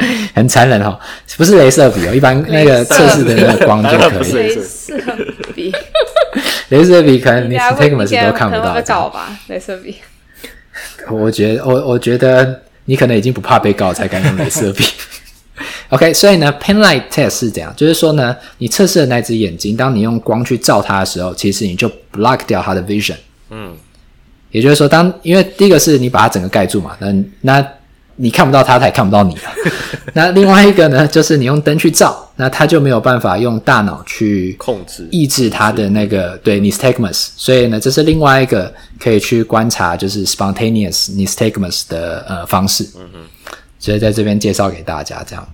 [0.34, 0.98] 很残忍哦，
[1.36, 4.32] 不是镭射笔哦，一般那个测试的那个光就可以。
[4.32, 4.96] 镭射
[5.54, 5.72] 笔。
[6.70, 8.80] 镭射笔可能你 nystagmus 都看不到。
[8.80, 9.96] 告吧，镭射笔。
[11.10, 14.82] 我觉得，我我觉得你可能已经不怕被告才敢用镭射笔。
[15.92, 23.16] OK，所以呢，Penlight test 是怎样，就是说呢，你测试的那只眼睛，当你用光去照它的时候，其实你就 block 掉它的 vision。
[23.50, 23.74] 嗯，
[24.50, 27.66] 也就是说，当因为第一个是你把它整个盖住嘛，那那。
[28.16, 29.40] 你看不到它，它也看不到你了。
[30.12, 37.28] 那另外一个呢，就是你用灯去照，那它就没有办法用大脑去控制、抑制它的那个对 nystagmus。
[37.36, 42.84] 所以呢，这是另外一个可以去观察就是 spontaneous nystagmus 的呃方式。
[42.96, 43.20] 嗯嗯。
[43.78, 45.48] 所以在这边介绍给大家这样。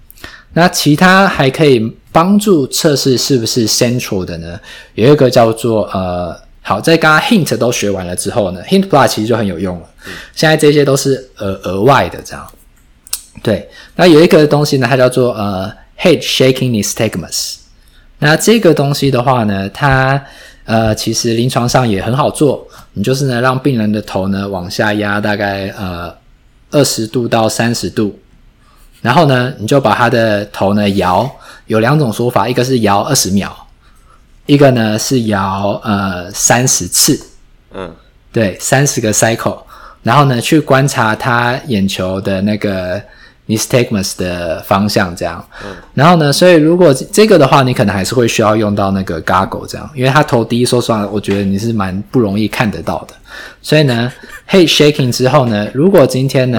[0.59, 1.79] 那其他还可以
[2.11, 4.59] 帮助测试是不是 central 的呢？
[4.95, 6.37] 有一个叫做呃。
[6.61, 9.89] 好，在刚刚 hint 都学完了之后呢，hint plus 其实就很有用了。
[10.35, 12.47] 现在这些都是额额外的这样。
[13.43, 17.55] 对，那有一个东西呢，它叫做呃 head shaking nystagmus。
[18.19, 20.23] 那这个东西的话呢，它
[20.67, 22.69] 呃其实临床上也很好做。
[22.93, 26.15] 你就是呢让病人的头呢往下压大概呃
[26.73, 28.19] 二十度到三十度，
[29.01, 31.31] 然后呢你就把他的头呢摇，
[31.67, 33.55] 有两种说法，一个是摇二十秒。
[34.47, 37.21] 一个呢是摇呃三十次，
[37.75, 37.95] 嗯，
[38.33, 39.59] 对，三十个 cycle，
[40.03, 42.99] 然后呢去观察他眼球的那个
[43.47, 53.13] nystagmus 的方向，这样，嗯，然后呢，所以如果这个的话，你可能还是会需要用到那个 goggle 这样，因为他头低，说实话，我觉得你是蛮不容易看得到的，
[53.61, 54.11] 所以呢
[54.49, 56.59] ，head shaking 之后呢，如果今天呢，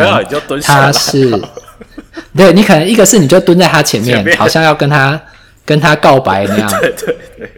[0.62, 1.32] 他是，
[2.36, 5.20] 对，你可能一个是你就蹲在他前面，前面好像要跟他
[5.66, 7.52] 跟他告白那样， 对对对。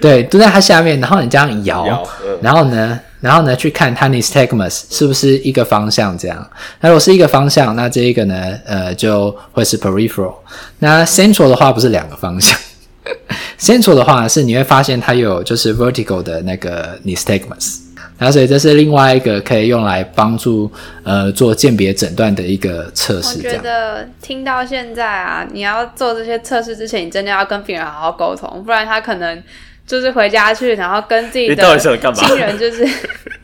[0.00, 6.46] 对，蹲在他下面，然后你这样摇，嗯、然后呢，然后呢，去看他 nystagmus 是不是一个方向这样。
[6.80, 10.34] 那如果是一个方向，那这一个呢，呃，就会是 peripheral。
[10.80, 12.58] 那 central 的话不是两个方向，
[13.58, 17.78] central 的话是你会发现它有就是 vertical 的那个 nystagmus。
[18.22, 20.70] 那所以这是另外一个可以用来帮助
[21.02, 23.38] 呃做鉴别诊断的一个测试。
[23.38, 29.42] 我觉得听到现在啊，你要做这些测试之前，你真的要跟病人好好沟通，不然他可能。
[29.84, 31.78] 就是回家去，然后跟自己的
[32.14, 32.86] 亲人就是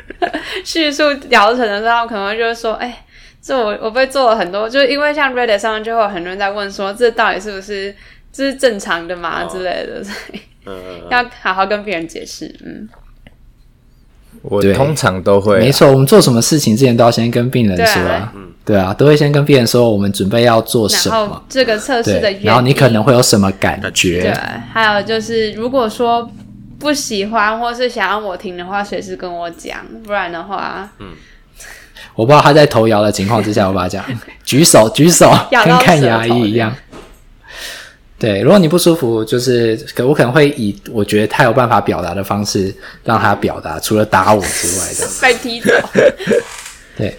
[0.65, 2.95] 叙述疗程的时候，可能就是说：“哎、欸，
[3.43, 7.95] 这我我被做了很多，就是因为像 Reddit 上面就会有很多人在问说，这到底是不是
[8.33, 10.41] 这是正常的嘛、哦、之类的，所以
[11.11, 12.89] 要好好跟别人解释。”嗯。
[14.43, 15.91] 我通常都会、啊，没错。
[15.91, 24.33] 我们做什么事情之前都要先跟病人说，啊，嗯，对啊，都会先跟病人说我们准备要做什么，这个测试的原因，然后你可能会有什么感觉，对。
[24.73, 26.31] 还有就是，如果说
[26.79, 31.09] 不喜欢或是想要我停的话，随时跟我讲，不然的话，嗯，
[32.15, 34.05] 我不知道他在头摇的情况之下，我把他讲，
[34.45, 36.73] 举手举手， 跟看牙医一样。
[38.19, 45.09] 对，如果你不舒服，就是可我可能会以我觉得他有办法表达的方式让他表达，除了打我之外的。
[45.23, 45.71] 被踢走。
[46.99, 47.17] 对，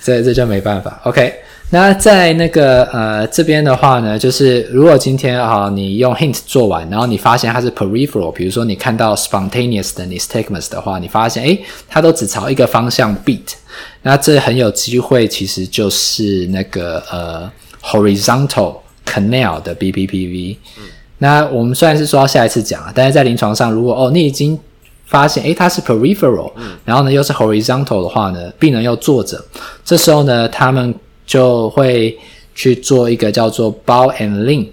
[0.00, 1.00] 这这就没办法。
[1.02, 1.34] OK，
[1.70, 13.54] 那在那个呃这边的话呢，就是如果今天啊你用 hint 做完，然后你发现它是 peripheral，比如说你看到 spontaneous 的 nystagmus 的话，你发现诶它都只朝一个方向 beat，
[14.02, 17.50] 那这很有机会其实就是那个呃
[17.82, 18.76] horizontal。
[19.10, 20.84] Canal 的 BPPV，嗯，
[21.18, 24.56] 那我们虽然是说到下一次讲啊，但是在临床上，如果哦你已经
[25.06, 29.44] 发现诶它是 peripheral，嗯，然后呢又是 horizontal 的话呢，病人又坐着，
[29.84, 30.94] 这时候呢他们
[31.26, 32.16] 就会
[32.54, 34.68] 去做一个叫做 bow and lean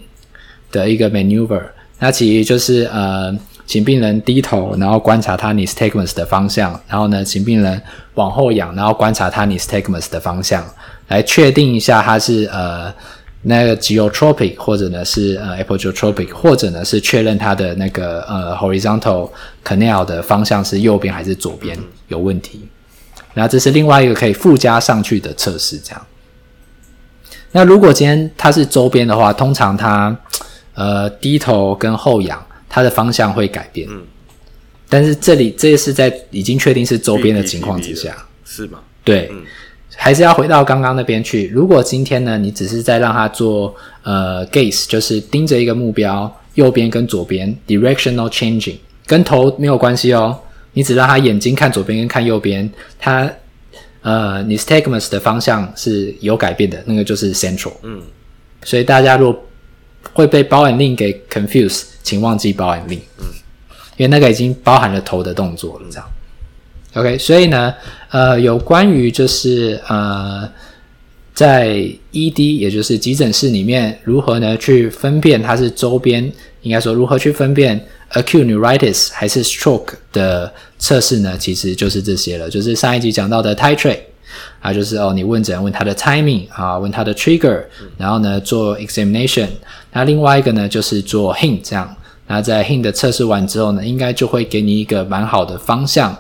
[0.72, 1.64] 的一个 maneuver，
[1.98, 3.36] 那其实就是呃
[3.66, 7.82] 请病人低头，然后观察他 nystagmus 的方向，然后呢请病人
[8.14, 10.64] 往后仰，然后观察他 nystagmus 的方向，
[11.08, 12.94] 来确定一下他是呃。
[13.50, 19.30] 那个 geotropic 或者呢是呃 apogeotropic 或者呢是确认它的那个呃 horizontal
[19.64, 21.78] canal 的方向是右边还是左边
[22.10, 22.68] 有问题，
[23.34, 26.06] 那这是另外一个可以附加上去的测试，这样。
[27.54, 30.16] 那如果今天它是周边的话，通常它
[30.74, 33.88] 呃低头跟后仰，它的方向会改变。
[33.90, 34.04] 嗯
[34.90, 38.80] 但是这里这是在已经确定是周边的情况之下，是吗？
[39.04, 39.44] 对，嗯、
[40.00, 41.48] 还是要回到刚刚那边去。
[41.48, 48.76] 如果今天呢，你只是在让他做呃 gaze，就是盯着一个目标，右边跟左边 directional changing，
[49.08, 50.40] 跟头没有关系哦。
[50.74, 52.70] 你只让他眼睛看左边跟看右边，
[53.00, 53.30] 他
[54.04, 57.74] 呃，nystagmus 的方向是有改变的，那个就是 central。
[57.82, 58.00] 嗯，
[58.64, 59.44] 所以大家如果
[60.14, 63.00] 会被 ball and lean 给 confuse，请忘记 ball and lean。
[63.18, 63.26] 嗯，
[63.98, 66.08] 因为那个已经包含了头的动作了，这样。
[66.98, 67.74] OK，所以呢，
[68.10, 70.50] 呃，有关于就是呃，
[71.34, 71.78] 在
[72.12, 76.32] ED 也就是急诊室里面如何呢去分辨它是周边，
[76.62, 77.80] 应该说如何去分辨。
[78.14, 81.38] Acute neuritis 还是 stroke 的测试呢？
[81.38, 84.00] 其实就是这些了，就是上一集讲到的 titrate
[84.62, 87.62] 啊，就是哦，你问诊问他的 timing 啊，问他的 trigger，
[87.98, 89.50] 然后呢做 examination。
[89.92, 91.94] 那另外一个呢就是做 hint 这样。
[92.28, 96.18] 那在 hint 的测试完之后呢，应该就会给你一个蛮好的方向，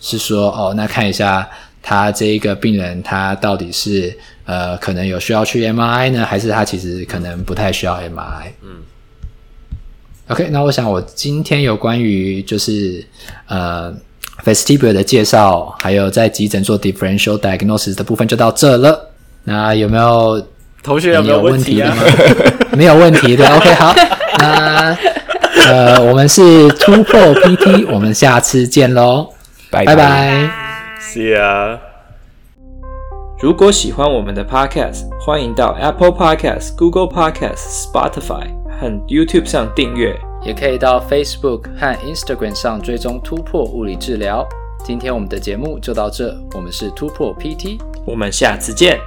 [0.00, 1.48] 是说哦，那看一下
[1.82, 8.50] 他这一个病人他到底是呃可能有需要去 MRI 呢，还是他其实可能不太需要 MRI？
[8.62, 8.82] 嗯。
[10.28, 13.04] OK，那我想我今天有关于就是
[13.48, 13.92] 呃
[14.44, 19.10] vestibular 的介绍，还有在急诊做 differential diagnosis 的部分就到这了。
[19.42, 20.46] 那有没有
[20.84, 21.92] 同学有没有问题啊？
[22.72, 23.44] 没有问题的。
[23.56, 23.92] OK，好，
[24.38, 24.96] 那
[25.66, 29.28] 呃我们是突破 PT，我们下次见喽，
[29.70, 30.50] 拜拜
[31.00, 31.78] ，See ya。
[33.40, 38.60] 如果喜欢我们的 Podcast，欢迎到 Apple Podcast、Google Podcast、Spotify。
[38.80, 44.48] 和 YouTube 上订阅，也可以到 Facebook 和 Instagram 上追踪突破物理治疗。
[44.82, 48.98] 今天我们的节目就到这，我们是突破 PT，我们下次见。